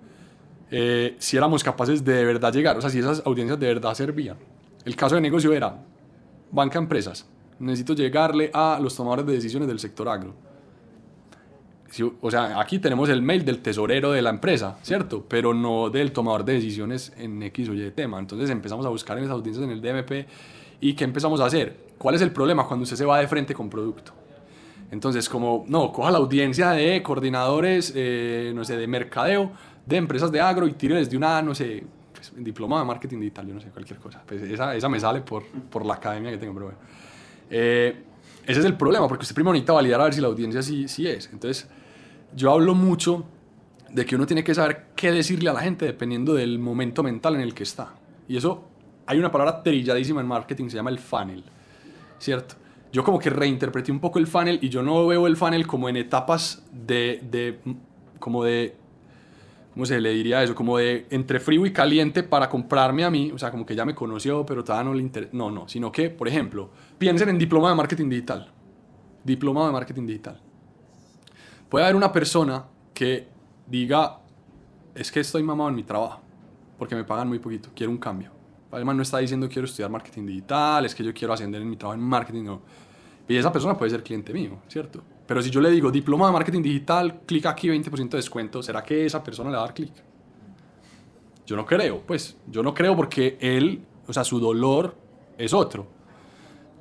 eh, 0.72 1.16
si 1.20 1.36
éramos 1.36 1.64
capaces 1.64 2.04
de 2.04 2.14
de 2.14 2.26
verdad 2.26 2.54
llegar, 2.54 2.78
o 2.78 2.82
sea, 2.82 2.90
si 2.90 3.00
esas 3.00 3.22
audiencias 3.26 3.60
de 3.60 3.68
verdad 3.68 3.94
servían. 3.94 4.38
El 4.86 4.96
caso 4.96 5.16
de 5.16 5.22
negocio 5.22 5.54
era 5.54 5.84
banca 6.50 6.80
empresas. 6.80 7.28
Necesito 7.60 7.94
llegarle 7.94 8.50
a 8.54 8.80
los 8.82 8.96
tomadores 8.96 9.26
de 9.26 9.34
decisiones 9.34 9.68
del 9.68 9.80
sector 9.80 10.08
agro. 10.10 10.34
O 12.22 12.32
sea, 12.32 12.60
aquí 12.60 12.80
tenemos 12.80 13.10
el 13.10 13.22
mail 13.22 13.44
del 13.44 13.60
tesorero 13.60 14.12
de 14.12 14.22
la 14.22 14.30
empresa, 14.30 14.78
¿cierto? 14.82 15.26
Pero 15.28 15.54
no 15.54 15.90
del 15.90 16.14
tomador 16.14 16.46
de 16.46 16.54
decisiones 16.54 17.12
en 17.18 17.44
X 17.44 17.70
o 17.70 17.74
Y 17.74 17.92
tema. 17.92 18.18
Entonces 18.18 18.50
empezamos 18.50 18.86
a 18.86 18.90
buscar 18.90 19.18
en 19.18 19.26
esas 19.26 19.36
audiencias 19.36 19.66
en 19.66 19.72
el 19.72 19.82
DMP 19.82 20.28
y 20.80 20.94
¿qué 20.94 21.04
empezamos 21.04 21.42
a 21.42 21.46
hacer? 21.46 21.92
¿Cuál 21.98 22.16
es 22.16 22.22
el 22.22 22.32
problema 22.32 22.66
cuando 22.66 22.84
usted 22.84 22.96
se 22.96 23.06
va 23.06 23.20
de 23.20 23.28
frente 23.28 23.54
con 23.54 23.70
producto? 23.70 24.14
Entonces, 24.90 25.30
como, 25.30 25.66
no, 25.68 25.92
coja 25.92 26.12
la 26.12 26.18
audiencia 26.18 26.72
de 26.72 27.02
coordinadores, 27.02 27.94
eh, 27.96 28.52
no 28.54 28.66
sé, 28.66 28.76
de 28.76 28.88
mercadeo, 28.88 29.52
de 29.86 29.98
empresas 29.98 30.32
de 30.32 30.42
agro 30.42 30.68
y 30.68 30.74
tíreles 30.74 31.10
de 31.10 31.18
una, 31.18 31.42
no 31.42 31.56
sé, 31.56 31.84
pues, 32.14 32.34
diploma 32.36 32.80
de 32.80 32.86
marketing 32.86 33.20
digital, 33.20 33.48
yo 33.48 33.54
no 33.54 33.62
sé, 33.62 33.70
cualquier 33.70 34.00
cosa. 34.00 34.22
Pues 34.26 34.42
esa, 34.42 34.76
esa 34.76 34.90
me 34.90 35.00
sale 35.00 35.22
por, 35.22 35.44
por 35.46 35.86
la 35.86 35.94
academia 35.94 36.32
que 36.32 36.38
tengo, 36.38 36.54
pero 36.54 36.66
bueno. 36.68 36.80
Eh, 37.50 38.04
ese 38.46 38.60
es 38.60 38.66
el 38.66 38.76
problema, 38.76 39.08
porque 39.08 39.22
usted 39.22 39.36
primero 39.36 39.54
necesita 39.54 39.74
validar 39.74 40.02
a 40.02 40.06
ver 40.06 40.14
si 40.14 40.22
la 40.22 40.28
audiencia 40.28 40.62
sí, 40.62 40.88
sí 40.88 41.08
es. 41.08 41.30
Entonces, 41.32 41.70
yo 42.36 42.52
hablo 42.52 42.76
mucho 42.76 43.26
de 43.90 44.06
que 44.06 44.16
uno 44.16 44.26
tiene 44.26 44.44
que 44.44 44.56
saber 44.56 44.88
qué 44.96 45.12
decirle 45.12 45.50
a 45.50 45.54
la 45.54 45.62
gente 45.62 45.86
dependiendo 45.86 46.34
del 46.34 46.60
momento 46.60 47.04
mental 47.04 47.36
en 47.36 47.42
el 47.42 47.54
que 47.54 47.64
está. 47.64 47.94
Y 48.28 48.38
eso, 48.38 48.64
hay 49.06 49.20
una 49.20 49.32
palabra 49.32 49.62
trilladísima 49.64 50.22
en 50.22 50.28
marketing, 50.28 50.70
se 50.70 50.78
llama 50.78 50.90
el 50.90 51.00
funnel, 51.00 51.44
¿cierto? 52.18 52.56
Yo 52.92 53.04
como 53.04 53.20
que 53.20 53.30
reinterpreté 53.30 53.92
un 53.92 54.00
poco 54.00 54.20
el 54.20 54.28
funnel 54.28 54.60
y 54.62 54.70
yo 54.70 54.84
no 54.84 55.08
veo 55.08 55.28
el 55.28 55.38
funnel 55.38 55.66
como 55.66 55.90
en 55.90 55.98
etapas 55.98 56.66
de, 56.72 57.22
de 57.30 57.60
como 58.20 58.44
de, 58.44 58.76
¿cómo 59.74 59.86
se 59.86 60.00
le 60.00 60.12
diría 60.12 60.44
eso? 60.44 60.56
Como 60.56 60.78
de 60.78 61.08
entre 61.10 61.40
frío 61.40 61.66
y 61.66 61.72
caliente 61.72 62.24
para 62.24 62.50
comprarme 62.50 63.04
a 63.04 63.10
mí, 63.10 63.32
o 63.34 63.38
sea, 63.38 63.50
como 63.52 63.66
que 63.66 63.76
ya 63.76 63.86
me 63.86 63.96
conoció, 63.96 64.46
pero 64.46 64.64
todavía 64.64 64.90
no 64.90 64.94
le 64.94 65.02
interesa. 65.02 65.32
No, 65.34 65.50
no, 65.50 65.68
sino 65.68 65.92
que, 65.92 66.10
por 66.10 66.28
ejemplo, 66.28 66.70
piensen 66.98 67.30
en 67.30 67.38
diploma 67.38 67.70
de 67.70 67.76
marketing 67.76 68.10
digital. 68.10 68.52
Diploma 69.24 69.66
de 69.68 69.72
marketing 69.72 70.06
digital. 70.06 70.42
Puede 71.72 71.86
haber 71.86 71.96
una 71.96 72.12
persona 72.12 72.66
que 72.94 73.30
diga, 73.66 74.20
es 74.94 75.10
que 75.10 75.22
estoy 75.22 75.42
mamado 75.42 75.70
en 75.70 75.76
mi 75.78 75.84
trabajo, 75.84 76.20
porque 76.78 76.96
me 76.96 77.06
pagan 77.06 77.30
muy 77.30 77.40
poquito, 77.40 77.70
quiero 77.74 77.94
un 77.94 77.98
cambio. 77.98 78.30
Además 78.74 78.98
no 78.98 79.04
está 79.04 79.20
diciendo 79.20 79.48
quiero 79.48 79.66
estudiar 79.66 79.90
marketing 79.90 80.26
digital, 80.26 80.86
es 80.86 80.94
que 80.94 81.02
yo 81.02 81.14
quiero 81.14 81.34
ascender 81.34 81.62
en 81.62 81.70
mi 81.70 81.78
trabajo 81.78 81.98
en 81.98 82.06
marketing, 82.06 82.44
no. 82.44 82.62
Y 83.26 83.38
esa 83.38 83.54
persona 83.54 83.78
puede 83.78 83.90
ser 83.90 84.04
cliente 84.04 84.34
mío, 84.34 84.58
¿cierto? 84.68 85.02
Pero 85.26 85.42
si 85.42 85.50
yo 85.50 85.62
le 85.62 85.72
digo 85.72 85.90
diploma 85.90 86.28
de 86.28 86.34
marketing 86.34 86.62
digital, 86.62 87.22
clic 87.26 87.46
aquí 87.46 87.70
20% 87.70 88.10
de 88.10 88.18
descuento, 88.18 88.62
¿será 88.62 88.84
que 88.84 89.06
esa 89.06 89.24
persona 89.24 89.50
le 89.50 89.56
va 89.56 89.64
a 89.64 89.66
dar 89.68 89.74
clic? 89.74 89.94
Yo 91.46 91.56
no 91.56 91.66
creo, 91.66 92.02
pues, 92.02 92.36
yo 92.48 92.64
no 92.64 92.74
creo 92.74 92.98
porque 92.98 93.38
él, 93.40 93.82
o 94.06 94.12
sea, 94.12 94.26
su 94.26 94.42
dolor 94.42 94.98
es 95.38 95.54
otro. 95.54 95.88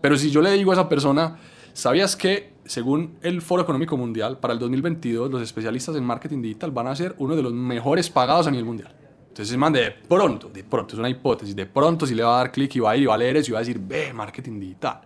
Pero 0.01 0.17
si 0.17 0.33
yo 0.33 0.43
le 0.43 0.51
digo 0.51 0.73
a 0.73 0.75
esa 0.75 0.89
persona, 0.89 1.39
¿sabías 1.75 2.17
que 2.17 2.55
según 2.71 3.19
el 3.23 3.43
Foro 3.43 3.63
Económico 3.63 3.97
Mundial, 3.97 4.39
para 4.39 4.53
el 4.53 4.61
2022 4.61 5.29
los 5.29 5.43
especialistas 5.43 5.97
en 5.97 6.05
marketing 6.05 6.41
digital 6.41 6.71
van 6.71 6.87
a 6.87 6.95
ser 6.95 7.17
uno 7.19 7.35
de 7.35 7.43
los 7.43 7.53
mejores 7.53 8.09
pagados 8.09 8.47
a 8.47 8.51
nivel 8.53 8.65
mundial? 8.65 8.95
Entonces, 9.27 9.57
man, 9.57 9.73
de 9.73 9.91
pronto, 9.91 10.49
de 10.49 10.63
pronto, 10.63 10.95
es 10.95 11.01
una 11.01 11.09
hipótesis, 11.09 11.57
de 11.57 11.67
pronto 11.67 12.07
si 12.07 12.15
le 12.15 12.23
va 12.23 12.35
a 12.35 12.37
dar 12.39 12.53
clic 12.53 12.77
y 12.77 12.79
va 12.79 12.93
a 12.93 12.97
ir 12.97 13.03
y 13.03 13.07
va 13.07 13.15
a 13.15 13.19
leer 13.19 13.39
eso 13.39 13.51
y 13.51 13.53
va 13.55 13.59
a 13.59 13.63
decir, 13.63 13.81
ve, 13.81 14.13
marketing 14.13 14.61
digital. 14.61 15.01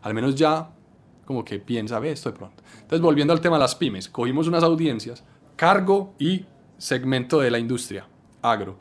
Al 0.00 0.14
menos 0.14 0.34
ya 0.34 0.70
como 1.26 1.44
que 1.44 1.58
piensa, 1.58 1.98
ve 1.98 2.12
esto 2.12 2.30
de 2.30 2.38
pronto. 2.38 2.62
Entonces, 2.72 3.02
volviendo 3.02 3.34
al 3.34 3.40
tema 3.42 3.56
de 3.56 3.60
las 3.60 3.74
pymes, 3.74 4.08
cogimos 4.08 4.48
unas 4.48 4.64
audiencias, 4.64 5.22
cargo 5.56 6.14
y 6.18 6.46
segmento 6.78 7.38
de 7.40 7.50
la 7.50 7.58
industria, 7.58 8.06
agro, 8.40 8.78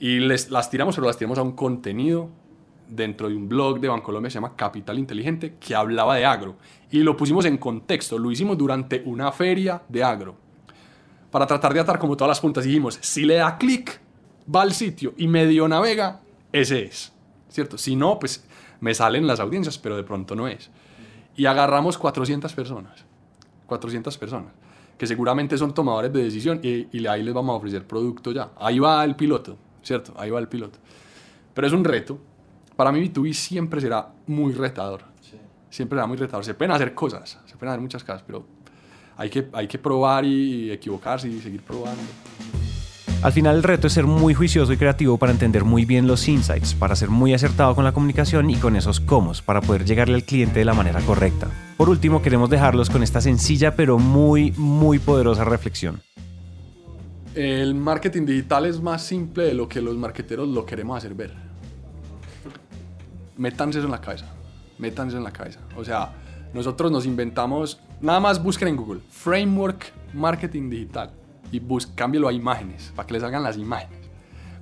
y 0.00 0.18
les, 0.20 0.50
las 0.50 0.70
tiramos, 0.70 0.94
pero 0.94 1.08
las 1.08 1.18
tiramos 1.18 1.36
a 1.36 1.42
un 1.42 1.52
contenido 1.52 2.30
dentro 2.88 3.28
de 3.28 3.36
un 3.36 3.48
blog 3.48 3.80
de 3.80 3.88
Bancolombia 3.88 4.30
se 4.30 4.34
llama 4.34 4.54
Capital 4.56 4.98
Inteligente, 4.98 5.56
que 5.58 5.74
hablaba 5.74 6.16
de 6.16 6.24
agro. 6.24 6.56
Y 6.90 7.00
lo 7.00 7.16
pusimos 7.16 7.44
en 7.44 7.58
contexto, 7.58 8.18
lo 8.18 8.30
hicimos 8.30 8.56
durante 8.56 9.02
una 9.04 9.32
feria 9.32 9.82
de 9.88 10.04
agro. 10.04 10.36
Para 11.30 11.46
tratar 11.46 11.74
de 11.74 11.80
atar 11.80 11.98
como 11.98 12.16
todas 12.16 12.30
las 12.30 12.40
puntas, 12.40 12.64
dijimos, 12.64 12.98
si 13.00 13.24
le 13.24 13.34
da 13.34 13.58
clic, 13.58 14.00
va 14.54 14.62
al 14.62 14.72
sitio 14.72 15.14
y 15.16 15.28
medio 15.28 15.68
navega, 15.68 16.20
ese 16.52 16.84
es. 16.84 17.12
¿Cierto? 17.48 17.78
Si 17.78 17.96
no, 17.96 18.18
pues 18.18 18.44
me 18.80 18.94
salen 18.94 19.26
las 19.26 19.40
audiencias, 19.40 19.78
pero 19.78 19.96
de 19.96 20.04
pronto 20.04 20.34
no 20.34 20.48
es. 20.48 20.70
Y 21.36 21.46
agarramos 21.46 21.98
400 21.98 22.52
personas. 22.54 23.04
400 23.66 24.16
personas. 24.18 24.52
Que 24.96 25.06
seguramente 25.06 25.58
son 25.58 25.74
tomadores 25.74 26.12
de 26.12 26.22
decisión 26.22 26.60
y, 26.62 26.88
y 26.96 27.06
ahí 27.06 27.22
les 27.22 27.34
vamos 27.34 27.54
a 27.54 27.56
ofrecer 27.56 27.86
producto 27.86 28.32
ya. 28.32 28.50
Ahí 28.58 28.78
va 28.78 29.04
el 29.04 29.16
piloto, 29.16 29.56
¿cierto? 29.82 30.14
Ahí 30.16 30.30
va 30.30 30.38
el 30.38 30.48
piloto. 30.48 30.78
Pero 31.52 31.66
es 31.66 31.72
un 31.72 31.84
reto. 31.84 32.18
Para 32.76 32.92
mí 32.92 33.00
B2B 33.00 33.32
siempre 33.32 33.80
será 33.80 34.08
muy 34.26 34.52
retador. 34.52 35.02
Siempre 35.70 35.96
será 35.96 36.06
muy 36.06 36.18
retador. 36.18 36.44
Se 36.44 36.54
pueden 36.54 36.72
hacer 36.72 36.94
cosas, 36.94 37.38
se 37.46 37.56
pueden 37.56 37.70
hacer 37.70 37.80
muchas 37.80 38.04
cosas, 38.04 38.22
pero 38.26 38.46
hay 39.16 39.30
que, 39.30 39.48
hay 39.52 39.66
que 39.66 39.78
probar 39.78 40.24
y 40.26 40.70
equivocarse 40.70 41.26
y 41.28 41.40
seguir 41.40 41.62
probando. 41.62 42.02
Al 43.22 43.32
final 43.32 43.56
el 43.56 43.62
reto 43.62 43.86
es 43.86 43.94
ser 43.94 44.04
muy 44.04 44.34
juicioso 44.34 44.74
y 44.74 44.76
creativo 44.76 45.16
para 45.16 45.32
entender 45.32 45.64
muy 45.64 45.86
bien 45.86 46.06
los 46.06 46.28
insights, 46.28 46.74
para 46.74 46.94
ser 46.94 47.08
muy 47.08 47.32
acertado 47.32 47.74
con 47.74 47.82
la 47.82 47.92
comunicación 47.92 48.50
y 48.50 48.56
con 48.56 48.76
esos 48.76 49.00
cómo 49.00 49.32
para 49.46 49.62
poder 49.62 49.86
llegarle 49.86 50.14
al 50.14 50.24
cliente 50.24 50.58
de 50.58 50.66
la 50.66 50.74
manera 50.74 51.00
correcta. 51.00 51.48
Por 51.78 51.88
último, 51.88 52.20
queremos 52.20 52.50
dejarlos 52.50 52.90
con 52.90 53.02
esta 53.02 53.22
sencilla 53.22 53.74
pero 53.74 53.98
muy, 53.98 54.52
muy 54.58 54.98
poderosa 54.98 55.44
reflexión. 55.44 56.00
El 57.34 57.74
marketing 57.74 58.26
digital 58.26 58.66
es 58.66 58.80
más 58.80 59.02
simple 59.02 59.44
de 59.44 59.54
lo 59.54 59.66
que 59.66 59.80
los 59.80 59.96
marketeros 59.96 60.48
lo 60.48 60.66
queremos 60.66 60.98
hacer 60.98 61.14
ver. 61.14 61.45
Métanse 63.36 63.78
eso 63.78 63.86
en 63.86 63.92
la 63.92 64.00
cabeza. 64.00 64.26
Métanse 64.78 65.16
en 65.16 65.24
la 65.24 65.32
cabeza. 65.32 65.60
O 65.76 65.84
sea, 65.84 66.12
nosotros 66.52 66.90
nos 66.90 67.06
inventamos, 67.06 67.80
nada 68.00 68.20
más 68.20 68.42
busquen 68.42 68.68
en 68.68 68.76
Google, 68.76 69.00
Framework 69.10 69.92
Marketing 70.14 70.70
Digital 70.70 71.10
y 71.52 71.60
cámbielo 71.94 72.28
a 72.28 72.32
imágenes, 72.32 72.92
para 72.94 73.06
que 73.06 73.14
le 73.14 73.20
salgan 73.20 73.42
las 73.42 73.56
imágenes, 73.56 73.98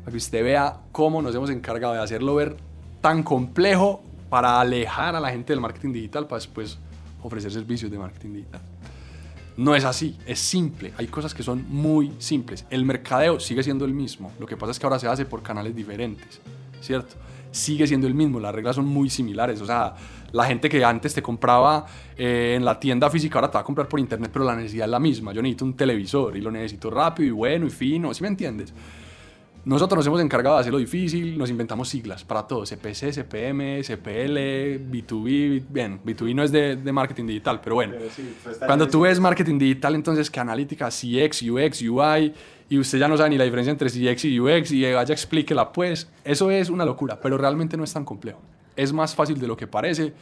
para 0.00 0.10
que 0.10 0.16
usted 0.16 0.42
vea 0.42 0.80
cómo 0.92 1.22
nos 1.22 1.34
hemos 1.34 1.50
encargado 1.50 1.94
de 1.94 2.00
hacerlo 2.00 2.34
ver 2.34 2.56
tan 3.00 3.22
complejo 3.22 4.02
para 4.28 4.60
alejar 4.60 5.14
a 5.14 5.20
la 5.20 5.30
gente 5.30 5.52
del 5.52 5.60
marketing 5.60 5.92
digital 5.92 6.26
para 6.26 6.38
después 6.38 6.78
ofrecer 7.22 7.52
servicios 7.52 7.90
de 7.90 7.98
marketing 7.98 8.32
digital. 8.34 8.60
No 9.56 9.76
es 9.76 9.84
así, 9.84 10.18
es 10.26 10.40
simple. 10.40 10.92
Hay 10.98 11.06
cosas 11.06 11.32
que 11.32 11.44
son 11.44 11.64
muy 11.68 12.12
simples. 12.18 12.66
El 12.70 12.84
mercadeo 12.84 13.38
sigue 13.38 13.62
siendo 13.62 13.84
el 13.84 13.94
mismo. 13.94 14.32
Lo 14.40 14.46
que 14.46 14.56
pasa 14.56 14.72
es 14.72 14.80
que 14.80 14.86
ahora 14.86 14.98
se 14.98 15.06
hace 15.06 15.24
por 15.24 15.42
canales 15.42 15.76
diferentes, 15.76 16.40
¿cierto? 16.80 17.14
Sigue 17.54 17.86
siendo 17.86 18.08
el 18.08 18.14
mismo, 18.14 18.40
las 18.40 18.52
reglas 18.52 18.74
son 18.74 18.86
muy 18.86 19.08
similares. 19.08 19.60
O 19.60 19.66
sea, 19.66 19.94
la 20.32 20.44
gente 20.44 20.68
que 20.68 20.84
antes 20.84 21.14
te 21.14 21.22
compraba 21.22 21.86
eh, 22.16 22.54
en 22.56 22.64
la 22.64 22.80
tienda 22.80 23.08
física 23.08 23.38
ahora 23.38 23.48
te 23.48 23.54
va 23.54 23.60
a 23.60 23.64
comprar 23.64 23.86
por 23.86 24.00
internet, 24.00 24.30
pero 24.32 24.44
la 24.44 24.56
necesidad 24.56 24.86
es 24.86 24.90
la 24.90 24.98
misma. 24.98 25.32
Yo 25.32 25.40
necesito 25.40 25.64
un 25.64 25.74
televisor 25.74 26.36
y 26.36 26.40
lo 26.40 26.50
necesito 26.50 26.90
rápido 26.90 27.28
y 27.28 27.30
bueno 27.30 27.66
y 27.66 27.70
fino, 27.70 28.12
¿sí 28.12 28.22
me 28.22 28.28
entiendes? 28.28 28.74
Nosotros 29.64 29.98
nos 29.98 30.06
hemos 30.08 30.20
encargado 30.20 30.56
de 30.56 30.60
hacerlo 30.60 30.78
difícil, 30.78 31.38
nos 31.38 31.48
inventamos 31.48 31.88
siglas 31.88 32.22
para 32.22 32.46
todo, 32.46 32.64
CPC, 32.64 33.12
CPM, 33.12 33.82
CPL, 33.82 34.36
B2B, 34.90 35.64
bien, 35.70 36.00
B2B 36.04 36.34
no 36.34 36.42
es 36.42 36.52
de, 36.52 36.76
de 36.76 36.92
marketing 36.92 37.26
digital, 37.26 37.60
pero 37.62 37.76
bueno, 37.76 37.94
pues 37.96 38.58
cuando 38.58 38.86
tú 38.86 39.00
ves 39.02 39.18
marketing 39.18 39.58
digital, 39.58 39.94
entonces 39.94 40.30
que 40.30 40.38
analítica, 40.38 40.88
CX, 40.88 41.42
UX, 41.48 41.80
UI, 41.80 42.34
y 42.68 42.78
usted 42.78 42.98
ya 42.98 43.08
no 43.08 43.16
sabe 43.16 43.30
ni 43.30 43.38
la 43.38 43.44
diferencia 43.44 43.70
entre 43.70 43.88
CX 43.90 44.24
y 44.24 44.40
UX, 44.40 44.72
y 44.72 44.92
vaya 44.92 45.12
explíquela, 45.12 45.72
pues, 45.72 46.10
eso 46.24 46.50
es 46.50 46.70
una 46.70 46.84
locura, 46.84 47.20
pero 47.20 47.36
realmente 47.38 47.76
no 47.76 47.84
es 47.84 47.92
tan 47.92 48.04
complejo 48.04 48.40
es 48.76 48.92
más 48.92 49.14
fácil 49.14 49.38
de 49.38 49.46
lo 49.46 49.56
que 49.56 49.66
parece 49.66 50.12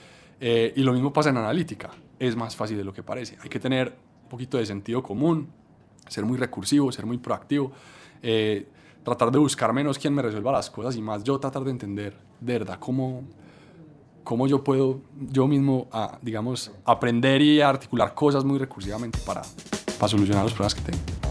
eh, 0.40 0.72
y 0.76 0.82
lo 0.82 0.92
mismo 0.92 1.12
pasa 1.12 1.30
en 1.30 1.36
analítica, 1.36 1.90
es 2.18 2.36
más 2.36 2.56
fácil 2.56 2.76
de 2.76 2.84
lo 2.84 2.92
que 2.92 3.02
parece. 3.02 3.36
Hay 3.42 3.48
que 3.48 3.60
tener 3.60 3.96
un 4.24 4.28
poquito 4.28 4.58
de 4.58 4.66
sentido 4.66 5.02
común, 5.02 5.48
ser 6.08 6.24
muy 6.24 6.36
recursivo, 6.36 6.90
ser 6.90 7.06
muy 7.06 7.18
proactivo, 7.18 7.72
eh, 8.22 8.66
tratar 9.04 9.30
de 9.30 9.38
buscar 9.38 9.72
menos 9.72 9.98
quien 9.98 10.14
me 10.14 10.22
resuelva 10.22 10.52
las 10.52 10.70
cosas 10.70 10.96
y 10.96 11.02
más 11.02 11.22
yo 11.22 11.38
tratar 11.38 11.62
de 11.64 11.70
entender 11.70 12.16
de 12.40 12.52
verdad 12.58 12.78
cómo, 12.80 13.22
cómo 14.24 14.48
yo 14.48 14.64
puedo 14.64 15.00
yo 15.30 15.46
mismo, 15.46 15.86
ah, 15.92 16.18
digamos, 16.22 16.72
aprender 16.84 17.40
y 17.40 17.60
articular 17.60 18.14
cosas 18.14 18.44
muy 18.44 18.58
recursivamente 18.58 19.20
para, 19.24 19.42
para 19.98 20.08
solucionar 20.08 20.42
los 20.42 20.52
problemas 20.52 20.74
que 20.74 20.82
tengo. 20.82 21.21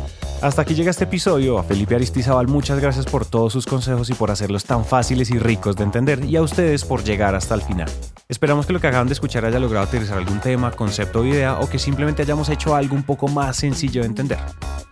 Hasta 0.42 0.64
aquí 0.64 0.74
llega 0.74 0.90
este 0.90 1.04
episodio. 1.04 1.60
A 1.60 1.64
Felipe 1.64 1.94
Aristizabal 1.94 2.48
muchas 2.48 2.80
gracias 2.80 3.06
por 3.06 3.26
todos 3.26 3.54
sus 3.54 3.68
consejos 3.68 4.10
y 4.10 4.16
por 4.16 4.32
hacerlos 4.32 4.66
tan 4.66 4.84
fáciles 4.84 5.30
y 5.30 5.38
ricos 5.38 5.76
de 5.76 5.84
entender 5.84 6.26
y 6.26 6.36
a 6.36 6.42
ustedes 6.42 6.84
por 6.84 7.04
llegar 7.04 7.36
hasta 7.36 7.54
el 7.54 7.62
final. 7.62 7.88
Esperamos 8.28 8.66
que 8.66 8.74
lo 8.74 8.80
que 8.80 8.88
acaban 8.88 9.06
de 9.06 9.14
escuchar 9.14 9.46
haya 9.46 9.60
logrado 9.60 9.86
aterrizar 9.86 10.18
algún 10.18 10.40
tema, 10.40 10.72
concepto 10.72 11.20
o 11.20 11.26
idea 11.26 11.60
o 11.60 11.70
que 11.70 11.78
simplemente 11.78 12.24
hayamos 12.24 12.50
hecho 12.50 12.76
algo 12.76 12.96
un 12.96 13.04
poco 13.04 13.28
más 13.28 13.58
sencillo 13.58 14.02
de 14.02 14.08
entender. 14.08 14.40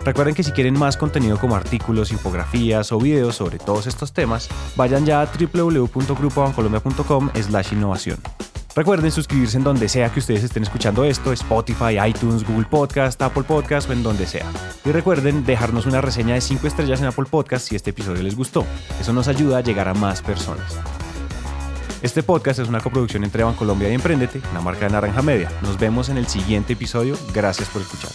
Recuerden 0.05 0.35
que 0.35 0.43
si 0.43 0.51
quieren 0.51 0.77
más 0.77 0.97
contenido 0.97 1.39
como 1.39 1.55
artículos, 1.55 2.11
infografías 2.11 2.91
o 2.91 2.99
videos 2.99 3.37
sobre 3.37 3.57
todos 3.57 3.87
estos 3.87 4.13
temas, 4.13 4.49
vayan 4.75 5.03
ya 5.03 5.21
a 5.21 5.25
www.grupobancolombia.com 5.25 7.31
slash 7.41 7.73
innovación. 7.73 8.19
Recuerden 8.79 9.11
suscribirse 9.11 9.57
en 9.57 9.65
donde 9.65 9.89
sea 9.89 10.09
que 10.09 10.21
ustedes 10.21 10.41
estén 10.41 10.63
escuchando 10.63 11.03
esto, 11.03 11.33
Spotify, 11.33 11.97
iTunes, 12.07 12.47
Google 12.47 12.65
Podcast, 12.65 13.21
Apple 13.21 13.43
Podcast 13.43 13.89
o 13.89 13.91
en 13.91 14.03
donde 14.03 14.25
sea. 14.25 14.45
Y 14.85 14.91
recuerden 14.93 15.43
dejarnos 15.43 15.85
una 15.85 15.99
reseña 15.99 16.35
de 16.35 16.39
5 16.39 16.65
estrellas 16.65 17.01
en 17.01 17.07
Apple 17.07 17.25
Podcast 17.29 17.67
si 17.67 17.75
este 17.75 17.89
episodio 17.89 18.23
les 18.23 18.37
gustó. 18.37 18.65
Eso 18.97 19.11
nos 19.11 19.27
ayuda 19.27 19.57
a 19.57 19.61
llegar 19.61 19.89
a 19.89 19.93
más 19.93 20.21
personas. 20.21 20.79
Este 22.01 22.23
podcast 22.23 22.59
es 22.59 22.69
una 22.69 22.79
coproducción 22.79 23.25
entre 23.25 23.43
Bancolombia 23.43 23.89
y 23.89 23.95
Emprendete, 23.95 24.39
una 24.49 24.61
marca 24.61 24.85
de 24.85 24.93
Naranja 24.93 25.21
Media. 25.21 25.51
Nos 25.61 25.77
vemos 25.77 26.07
en 26.07 26.17
el 26.17 26.27
siguiente 26.27 26.71
episodio. 26.71 27.17
Gracias 27.33 27.67
por 27.67 27.81
escuchar. 27.81 28.11